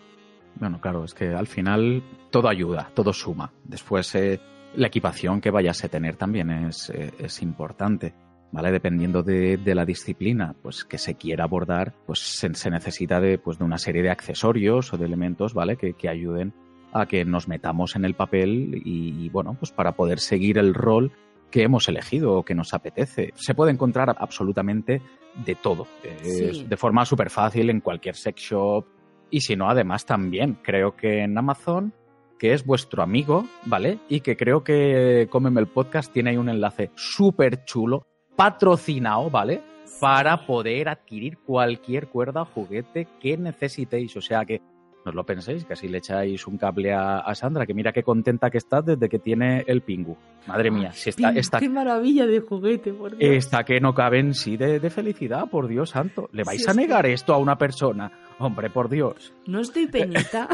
[0.55, 3.53] Bueno, claro, es que al final todo ayuda, todo suma.
[3.63, 4.41] Después eh,
[4.75, 8.13] la equipación que vayas a tener también es, eh, es importante.
[8.53, 8.69] ¿Vale?
[8.69, 13.63] Dependiendo de, la disciplina pues, que se quiera abordar, pues se, necesita de, pues, de
[13.63, 15.77] una serie de accesorios o de elementos, ¿vale?
[15.77, 16.53] Que, que ayuden
[16.91, 20.73] a que nos metamos en el papel y, y, bueno, pues para poder seguir el
[20.73, 21.13] rol
[21.51, 23.33] que hemos elegido o que nos apetece.
[23.35, 25.01] Se puede encontrar absolutamente
[25.45, 28.85] de todo, de forma súper fácil en cualquier sex shop
[29.31, 31.93] y si no, además también creo que en Amazon,
[32.37, 33.99] que es vuestro amigo, ¿vale?
[34.09, 39.61] Y que creo que Cómeme el Podcast tiene ahí un enlace súper chulo, patrocinado, ¿vale?
[40.01, 44.17] Para poder adquirir cualquier cuerda o juguete que necesitéis.
[44.17, 44.61] O sea que
[45.03, 48.03] no os lo penséis, que así le echáis un cable a, Sandra, que mira qué
[48.03, 50.17] contenta que está desde que tiene el pingu.
[50.47, 51.59] Madre mía, si está, está...
[51.59, 53.35] Qué maravilla de juguete, por Dios.
[53.35, 56.29] Está que no cabe en sí de, felicidad, por Dios santo.
[56.31, 58.11] ¿Le vais a negar esto a una persona?
[58.37, 59.33] Hombre, por Dios.
[59.47, 60.47] No estoy penita.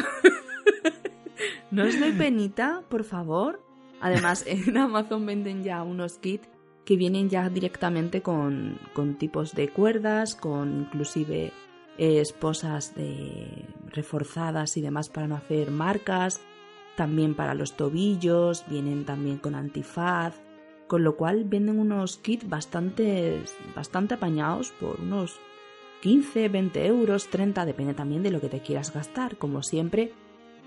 [1.72, 3.62] no estoy penita, por favor.
[4.00, 6.48] Además, en Amazon venden ya unos kits
[6.86, 11.52] que vienen ya directamente con, con tipos de cuerdas, con inclusive
[11.98, 16.42] esposas de reforzadas y demás para no hacer marcas,
[16.96, 20.36] también para los tobillos, vienen también con antifaz,
[20.88, 23.42] con lo cual venden unos kits bastante,
[23.76, 25.40] bastante apañados por unos
[26.02, 30.14] 15, 20 euros, 30, depende también de lo que te quieras gastar, como siempre.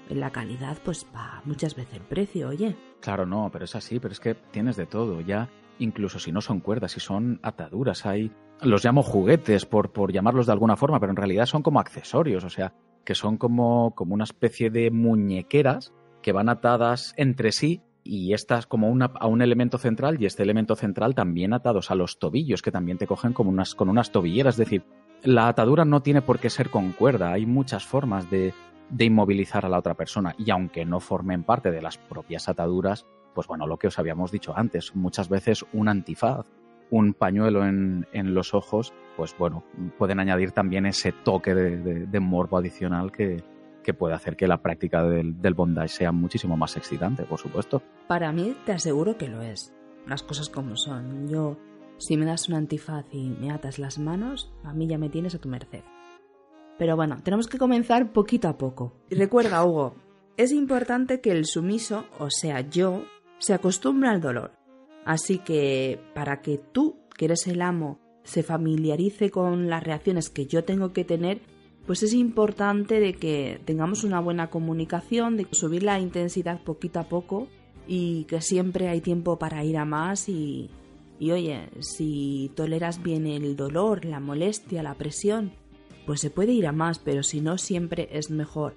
[0.09, 2.76] La calidad, pues va muchas veces el precio, oye.
[3.01, 5.49] Claro, no, pero es así, pero es que tienes de todo, ya
[5.81, 8.31] incluso si no son cuerdas, si son ataduras, hay
[8.62, 12.45] los llamo juguetes por, por llamarlos de alguna forma, pero en realidad son como accesorios,
[12.45, 12.74] o sea,
[13.05, 18.66] que son como, como una especie de muñequeras que van atadas entre sí y estas
[18.66, 22.62] como una, a un elemento central y este elemento central también atados a los tobillos
[22.62, 24.55] que también te cogen como unas, con unas tobilleras.
[24.55, 24.85] Es decir,
[25.22, 28.53] la atadura no tiene por qué ser con cuerda, hay muchas formas de,
[28.91, 33.07] de inmovilizar a la otra persona y aunque no formen parte de las propias ataduras,
[33.35, 36.47] pues bueno, lo que os habíamos dicho antes, muchas veces un antifaz
[36.91, 39.64] un pañuelo en, los ojos, pues bueno,
[39.97, 43.43] pueden añadir también ese toque de, morbo adicional que,
[43.99, 47.83] puede hacer que la práctica del, del, bondage sea muchísimo más excitante, por supuesto.
[48.07, 49.74] Para mí te aseguro que lo es.
[50.07, 51.28] Las cosas como son.
[51.28, 51.57] Yo,
[51.99, 55.35] si me das un antifaz y me atas las manos, a mí ya me tienes
[55.35, 55.83] a tu merced.
[56.78, 58.93] Pero bueno, tenemos que comenzar poquito a poco.
[59.09, 59.97] Y recuerda, Hugo,
[60.37, 63.03] es importante que el sumiso, o sea, yo,
[63.41, 64.53] se acostumbre al dolor.
[65.05, 70.47] Así que para que tú, que eres el amo, se familiarice con las reacciones que
[70.47, 71.41] yo tengo que tener,
[71.86, 77.09] pues es importante de que tengamos una buena comunicación, de subir la intensidad poquito a
[77.09, 77.49] poco
[77.88, 80.70] y que siempre hay tiempo para ir a más y,
[81.18, 85.53] y oye, si toleras bien el dolor, la molestia, la presión,
[86.07, 88.76] pues se puede ir a más, pero si no siempre es mejor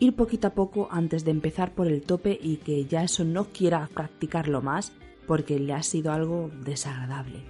[0.00, 3.44] ir poquito a poco antes de empezar por el tope y que ya eso no
[3.44, 4.92] quiera practicarlo más
[5.26, 7.44] porque le ha sido algo desagradable.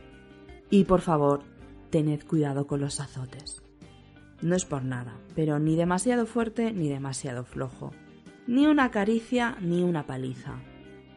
[0.69, 1.43] Y por favor,
[1.91, 3.63] tened cuidado con los azotes.
[4.43, 7.93] No es por nada, pero ni demasiado fuerte ni demasiado flojo.
[8.47, 10.59] Ni una caricia ni una paliza.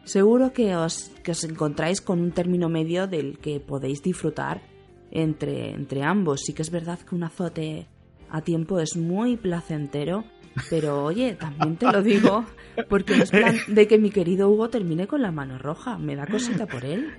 [0.04, 4.62] Seguro que os, que os encontráis con un término medio del que podéis disfrutar
[5.10, 6.42] entre, entre ambos.
[6.42, 7.88] Sí que es verdad que un azote
[8.30, 10.24] a tiempo es muy placentero
[10.70, 12.44] pero oye, también te lo digo,
[12.88, 15.98] porque no es plan de que mi querido Hugo termine con la mano roja.
[15.98, 17.12] Me da cosita por él.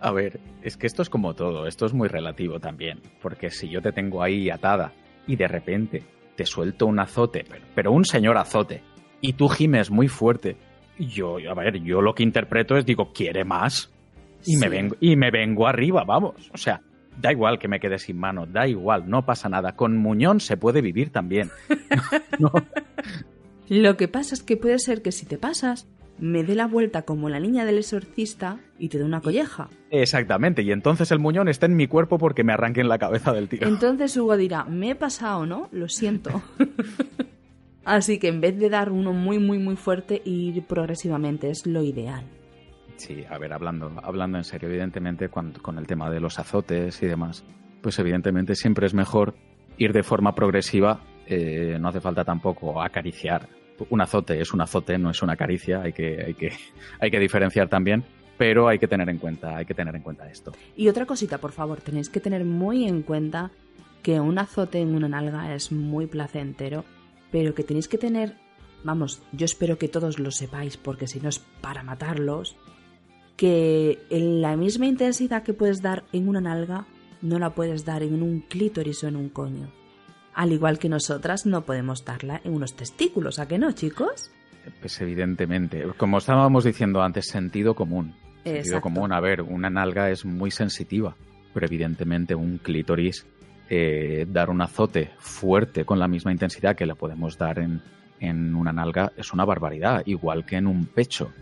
[0.00, 3.00] A ver, es que esto es como todo, esto es muy relativo también.
[3.20, 4.92] Porque si yo te tengo ahí atada
[5.26, 6.04] y de repente
[6.36, 8.82] te suelto un azote, pero, un señor azote,
[9.20, 10.56] y tú gimes muy fuerte,
[10.98, 13.92] yo, a ver, yo lo que interpreto es, digo, ¿quiere más?
[14.46, 16.48] Y, me vengo, y me vengo arriba, vamos.
[16.54, 16.80] O sea,
[17.20, 19.72] Da igual que me quede sin mano, da igual, no pasa nada.
[19.72, 21.50] Con muñón se puede vivir también.
[23.68, 25.86] Lo que pasa es que puede ser que si te pasas,
[26.18, 29.68] me dé la vuelta como la niña del exorcista y te dé una colleja.
[29.90, 33.32] Exactamente, y entonces el muñón está en mi cuerpo porque me arranque en la cabeza
[33.32, 33.66] del tío.
[33.66, 35.68] Entonces Hugo dirá, me he pasado, ¿no?
[35.72, 36.42] Lo siento.
[37.84, 41.82] Así que en vez de dar uno muy, muy, muy fuerte, ir progresivamente es lo
[41.82, 42.24] ideal.
[42.98, 47.06] Sí, a ver, hablando, hablando en serio, evidentemente con el tema de los azotes y
[47.06, 47.44] demás,
[47.80, 49.34] pues evidentemente siempre es mejor
[49.78, 53.46] ir de forma progresiva eh, no hace falta tampoco acariciar.
[53.90, 56.52] Un azote es un azote, no es una caricia, hay que, hay que,
[57.00, 58.02] hay que diferenciar también,
[58.38, 60.52] pero hay que tener en cuenta, hay que tener en cuenta esto.
[60.74, 63.50] Y otra cosita, por favor, tenéis que tener muy en cuenta
[64.02, 66.84] que un azote en una nalga es muy placentero,
[67.30, 68.34] pero que tenéis que tener,
[68.82, 72.56] vamos, yo espero que todos lo sepáis, porque si no es para matarlos,
[73.38, 76.86] que en la misma intensidad que puedes dar en una nalga,
[77.22, 79.70] no la puedes dar en un clítoris o en un coño.
[80.34, 84.32] Al igual que nosotras no podemos darla en unos testículos, ¿a que no, chicos?
[84.80, 88.16] Pues evidentemente, como estábamos diciendo antes, sentido común.
[88.42, 88.80] Sentido Exacto.
[88.80, 91.14] común, a ver, una nalga es muy sensitiva,
[91.54, 93.24] pero evidentemente un clítoris,
[93.70, 97.82] eh, dar un azote fuerte con la misma intensidad que le podemos dar en,
[98.18, 101.32] en una nalga es una barbaridad, igual que en un pecho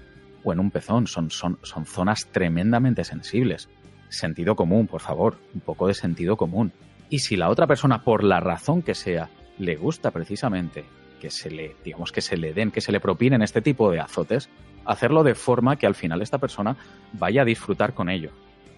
[0.47, 3.69] o en un pezón, son, son, son zonas tremendamente sensibles.
[4.09, 6.73] Sentido común, por favor, un poco de sentido común.
[7.11, 9.29] Y si la otra persona, por la razón que sea,
[9.59, 10.85] le gusta precisamente
[11.21, 13.99] que se le, digamos, que se le den, que se le propinen este tipo de
[13.99, 14.49] azotes,
[14.85, 16.77] hacerlo de forma que al final esta persona
[17.13, 18.31] vaya a disfrutar con ello,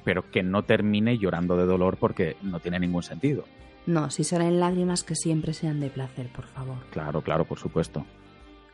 [0.04, 3.44] pero que no termine llorando de dolor porque no tiene ningún sentido.
[3.84, 6.78] No, si salen lágrimas que siempre sean de placer, por favor.
[6.92, 8.06] Claro, claro, por supuesto.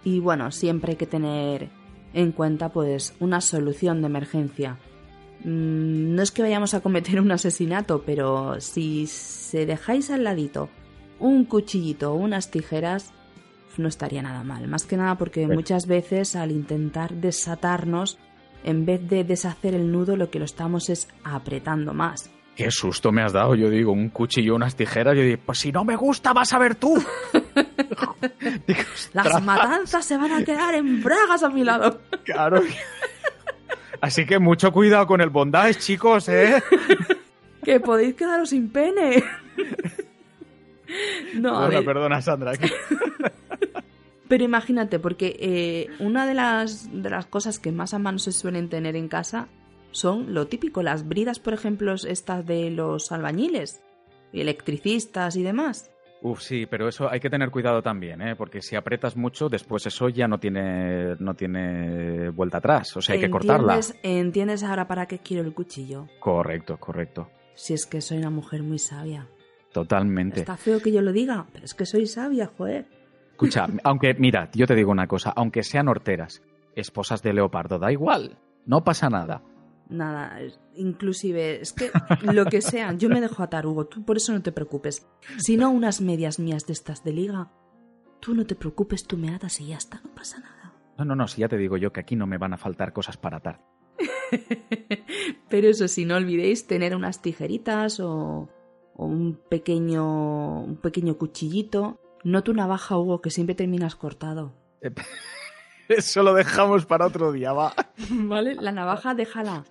[0.05, 1.71] Y bueno, siempre hay que tener
[2.15, 4.79] en cuenta pues una solución de emergencia.
[5.45, 10.71] Mm, No es que vayamos a cometer un asesinato, pero si se dejáis al ladito
[11.19, 13.12] un cuchillito o unas tijeras,
[13.77, 14.69] no estaría nada mal.
[14.69, 18.19] Más que nada porque muchas veces al intentar desatarnos,
[18.62, 22.31] en vez de deshacer el nudo, lo que lo estamos es apretando más.
[22.57, 25.73] Qué susto me has dado, yo digo, un cuchillo, unas tijeras, yo digo, pues si
[25.73, 26.95] no me gusta vas a ver tú.
[29.12, 32.01] Las matanzas se van a quedar en bragas a mi lado.
[32.25, 32.62] Claro.
[34.01, 36.62] Así que mucho cuidado con el bondage, chicos, ¿eh?
[37.65, 39.25] Que podéis quedaros sin pene.
[41.35, 42.53] No, a Bueno, ver, perdona, Sandra.
[44.29, 48.31] pero imagínate, porque eh, una de las, de las cosas que más a mano se
[48.33, 49.49] suelen tener en casa
[49.91, 53.81] son lo típico, las bridas, por ejemplo, estas de los albañiles,
[54.33, 55.91] electricistas y demás.
[56.27, 58.35] Uf, sí, pero eso hay que tener cuidado también, ¿eh?
[58.35, 62.97] Porque si aprietas mucho, después eso ya no tiene, no tiene vuelta atrás.
[62.97, 63.75] O sea, hay que cortarla.
[63.77, 66.07] ¿Entiendes- ¿Entiendes ahora para qué quiero el cuchillo?
[66.20, 67.29] Correcto, correcto.
[67.55, 69.29] Si es que soy una mujer muy sabia.
[69.70, 70.41] Totalmente.
[70.41, 72.87] Está feo que yo lo diga, pero es que soy sabia, joder.
[73.33, 76.43] Escucha, aunque, mira, yo te digo una cosa, aunque sean horteras,
[76.75, 79.43] esposas de leopardo, da igual, no pasa nada.
[79.89, 80.39] Nada,
[80.74, 81.91] inclusive, es que
[82.22, 85.07] lo que sea, yo me dejo atar, Hugo, tú por eso no te preocupes.
[85.37, 87.53] Si no, unas medias mías de estas de liga,
[88.20, 90.74] tú no te preocupes, tú me atas y ya está, no pasa nada.
[90.97, 92.93] No, no, no, si ya te digo yo que aquí no me van a faltar
[92.93, 93.61] cosas para atar.
[95.49, 98.49] Pero eso sí, no olvidéis tener unas tijeritas o,
[98.95, 102.01] o un pequeño un pequeño cuchillito.
[102.24, 104.55] No tu navaja, Hugo, que siempre terminas cortado.
[105.89, 107.74] Eso lo dejamos para otro día, va.
[108.11, 108.55] ¿Vale?
[108.55, 109.64] La navaja déjala.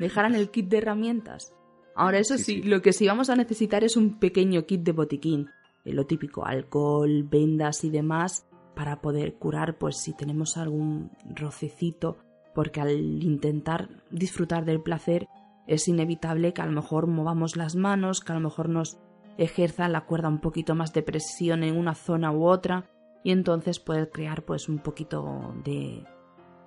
[0.00, 1.54] Déjala en el kit de herramientas.
[1.94, 2.68] Ahora, eso Sí, sí, sí.
[2.68, 5.48] lo que sí vamos a necesitar es un pequeño kit de botiquín.
[5.84, 12.18] Eh, Lo típico, alcohol, vendas y demás, para poder curar, pues si tenemos algún rocecito,
[12.54, 15.28] porque al intentar disfrutar del placer
[15.66, 18.98] es inevitable que a lo mejor movamos las manos, que a lo mejor nos
[19.38, 22.90] ejerza la cuerda un poquito más de presión en una zona u otra,
[23.22, 26.04] y entonces puede crear pues un poquito de,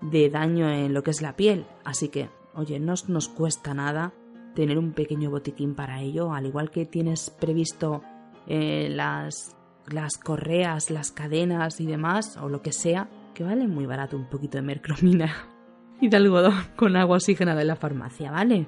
[0.01, 1.65] de daño en lo que es la piel.
[1.83, 4.13] Así que, oye, no os- nos cuesta nada
[4.55, 8.03] tener un pequeño botiquín para ello, al igual que tienes previsto
[8.47, 9.55] eh, las,
[9.87, 14.29] las correas, las cadenas y demás, o lo que sea, que vale muy barato un
[14.29, 15.33] poquito de mercromina
[16.01, 18.67] y de algodón con agua oxigenada en la farmacia, ¿vale?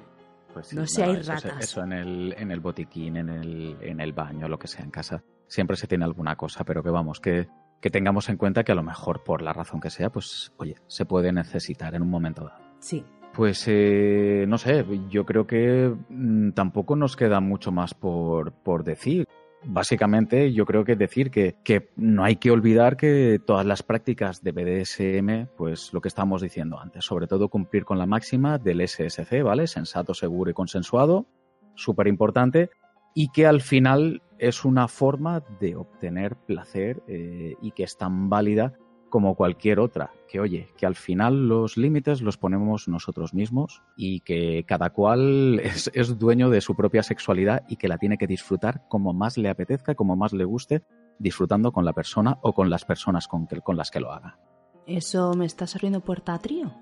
[0.52, 1.62] Pues No seáis ratas.
[1.64, 4.90] Eso en el, en el botiquín, en el, en el baño, lo que sea en
[4.90, 5.22] casa.
[5.46, 7.46] Siempre se tiene alguna cosa, pero que vamos, que,
[7.80, 10.76] que tengamos en cuenta que a lo mejor por la razón que sea, pues oye,
[10.86, 12.64] se puede necesitar en un momento dado.
[12.80, 13.04] Sí.
[13.36, 18.82] Pues eh, no sé, yo creo que mm, tampoco nos queda mucho más por, por
[18.82, 19.28] decir.
[19.62, 24.42] Básicamente, yo creo que decir que, que no hay que olvidar que todas las prácticas
[24.42, 28.80] de BDSM, pues lo que estábamos diciendo antes, sobre todo cumplir con la máxima del
[28.80, 29.66] SSC, ¿vale?
[29.66, 31.26] Sensato, seguro y consensuado,
[31.74, 32.70] súper importante,
[33.14, 38.30] y que al final es una forma de obtener placer eh, y que es tan
[38.30, 38.72] válida
[39.16, 40.10] como cualquier otra.
[40.28, 45.58] Que oye, que al final los límites los ponemos nosotros mismos y que cada cual
[45.64, 49.38] es, es dueño de su propia sexualidad y que la tiene que disfrutar como más
[49.38, 50.82] le apetezca, como más le guste,
[51.18, 54.38] disfrutando con la persona o con las personas con, que- con las que lo haga.
[54.86, 56.74] ¿Eso me estás abriendo puerta a trío?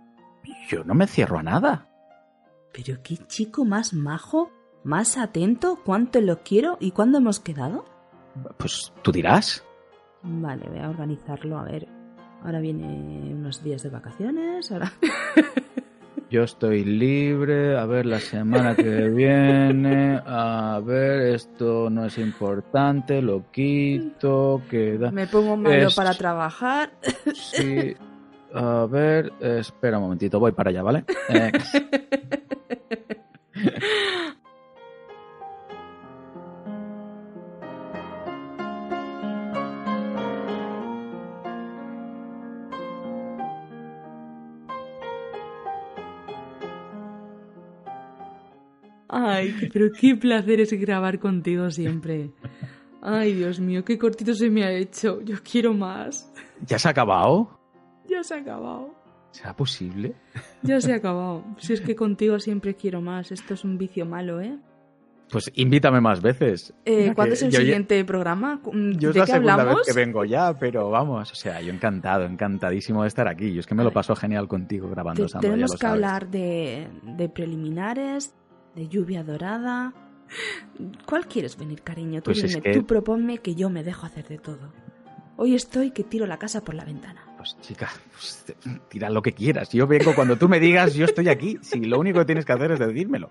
[0.68, 1.88] Yo no me cierro a nada.
[2.72, 4.50] Pero qué chico más majo,
[4.82, 7.84] más atento, cuánto lo quiero y cuándo hemos quedado.
[8.58, 9.64] Pues tú dirás.
[10.26, 11.58] Vale, voy a organizarlo.
[11.58, 11.86] A ver,
[12.44, 14.70] ahora viene unos días de vacaciones.
[14.70, 14.92] Ahora.
[16.30, 23.22] Yo estoy libre, a ver la semana que viene, a ver, esto no es importante,
[23.22, 25.12] lo quito, queda...
[25.12, 26.90] Me pongo malo Es- para trabajar.
[27.34, 27.94] Sí,
[28.52, 31.04] a ver, espera un momentito, voy para allá, ¿vale?
[31.28, 31.52] Eh,
[49.16, 52.30] Ay, pero qué placer es grabar contigo siempre.
[53.00, 55.20] Ay, Dios mío, qué cortito se me ha hecho.
[55.22, 56.32] Yo quiero más.
[56.66, 57.60] ¿Ya se ha acabado?
[58.08, 58.94] Ya se ha acabado.
[59.30, 60.14] ¿Será posible?
[60.62, 61.44] Ya se ha acabado.
[61.58, 63.30] Si es que contigo siempre quiero más.
[63.30, 64.56] Esto es un vicio malo, ¿eh?
[65.30, 66.72] Pues invítame más veces.
[66.84, 68.60] Eh, ¿Cuándo es el ya- siguiente programa?
[68.72, 69.76] Mm, Yo es ¿De la qué segunda hablamos?
[69.78, 73.52] vez que vengo ya, pero vamos, o sea, yo encantado, encantadísimo de estar aquí.
[73.52, 75.80] Yo es que me lo paso genial contigo grabando, Te- Sandra, ya tenemos lo que
[75.80, 75.94] sabes.
[75.94, 78.34] hablar de, de preliminares,
[78.74, 79.92] de lluvia dorada.
[81.06, 82.20] ¿Cuál quieres venir, cariño?
[82.22, 84.72] Tú Pues es dime, que- tú proponme que yo me dejo hacer de todo.
[85.36, 87.24] Hoy estoy que tiro la casa por la ventana.
[87.36, 88.44] Pues chica, pues,
[88.88, 89.70] tira lo que quieras.
[89.70, 91.58] Yo vengo cuando tú me digas, yo estoy aquí.
[91.60, 93.30] Si lo único que tienes que hacer es decírmelo.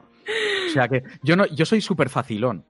[0.68, 2.66] O sea que yo no, yo soy súper facilón.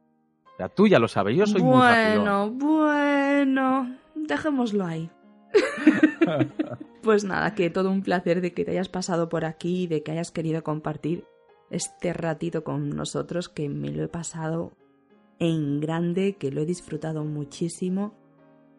[0.54, 2.24] O sea, tú ya lo sabes, yo soy muy facilón.
[2.24, 5.10] bueno, bueno, dejémoslo ahí.
[7.02, 10.04] pues nada, que todo un placer de que te hayas pasado por aquí y de
[10.04, 11.26] que hayas querido compartir
[11.74, 14.74] este ratito con nosotros, que me lo he pasado
[15.40, 18.14] en grande, que lo he disfrutado muchísimo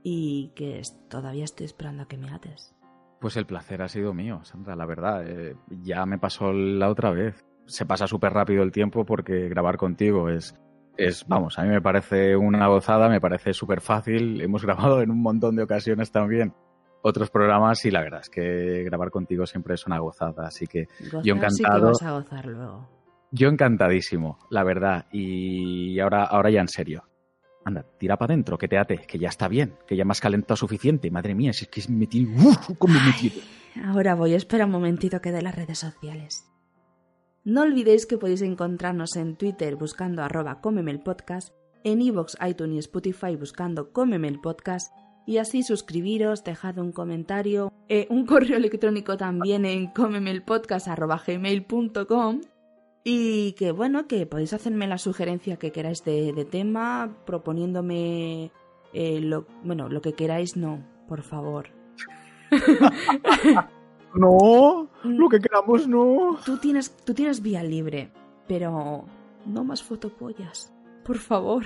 [0.03, 2.75] y que todavía estoy esperando a que me ates.
[3.21, 5.27] Pues el placer ha sido mío, Sandra, la verdad.
[5.27, 7.45] eh, ya me pasó la otra vez.
[7.67, 10.55] Se pasa súper rápido el tiempo porque grabar contigo es,
[10.97, 14.41] es, vamos, a mí me parece una gozada, me parece súper fácil.
[14.41, 16.53] Hemos grabado en un montón de ocasiones también
[17.07, 20.47] otros programas y la verdad es que grabar contigo siempre es una gozada.
[20.47, 21.87] Así que Gozar Yo sí que encantado.
[21.89, 22.89] vas a gozar luego.
[23.31, 25.07] yo encantadísimo, la verdad.
[25.13, 27.05] Y ahora, ahora ya en serio.
[27.67, 30.21] Anda, tira para adentro, que te ate, que ya está bien, que ya me has
[30.21, 31.11] calentado suficiente.
[31.11, 32.31] Madre mía, si es que me tiro...
[32.43, 32.71] ¡Uf!
[32.79, 33.83] ¿Cómo me?
[33.87, 36.45] Ahora voy, espera un momentito que de las redes sociales.
[37.45, 42.77] No olvidéis que podéis encontrarnos en Twitter buscando arroba cómeme el podcast, en iVoox, iTunes
[42.77, 44.93] y Spotify buscando cómeme el podcast,
[45.27, 52.41] y así suscribiros, dejad un comentario, eh, un correo electrónico también en cómemelpodcast arroba gmail.com
[53.05, 58.51] y que bueno, que podéis hacerme la sugerencia que queráis de, de tema, proponiéndome
[58.93, 61.69] eh, lo, bueno, lo que queráis, no, por favor.
[64.15, 66.39] No, lo que queramos no.
[66.47, 68.13] Tú tienes, tú tienes vía libre,
[68.47, 69.05] pero
[69.45, 70.73] no más fotopollas.
[71.05, 71.65] Por favor.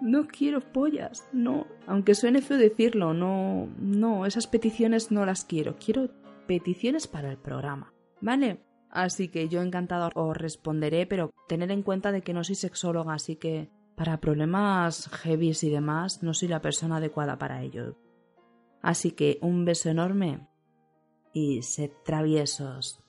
[0.00, 1.66] No quiero pollas, no.
[1.86, 5.76] Aunque suene feo decirlo, no, no, esas peticiones no las quiero.
[5.76, 6.10] Quiero
[6.46, 8.60] peticiones para el programa, ¿vale?
[8.90, 13.14] Así que yo encantado os responderé, pero tener en cuenta de que no soy sexóloga,
[13.14, 17.96] así que para problemas heavies y demás no soy la persona adecuada para ello.
[18.80, 20.46] Así que un beso enorme
[21.32, 23.04] y sed traviesos.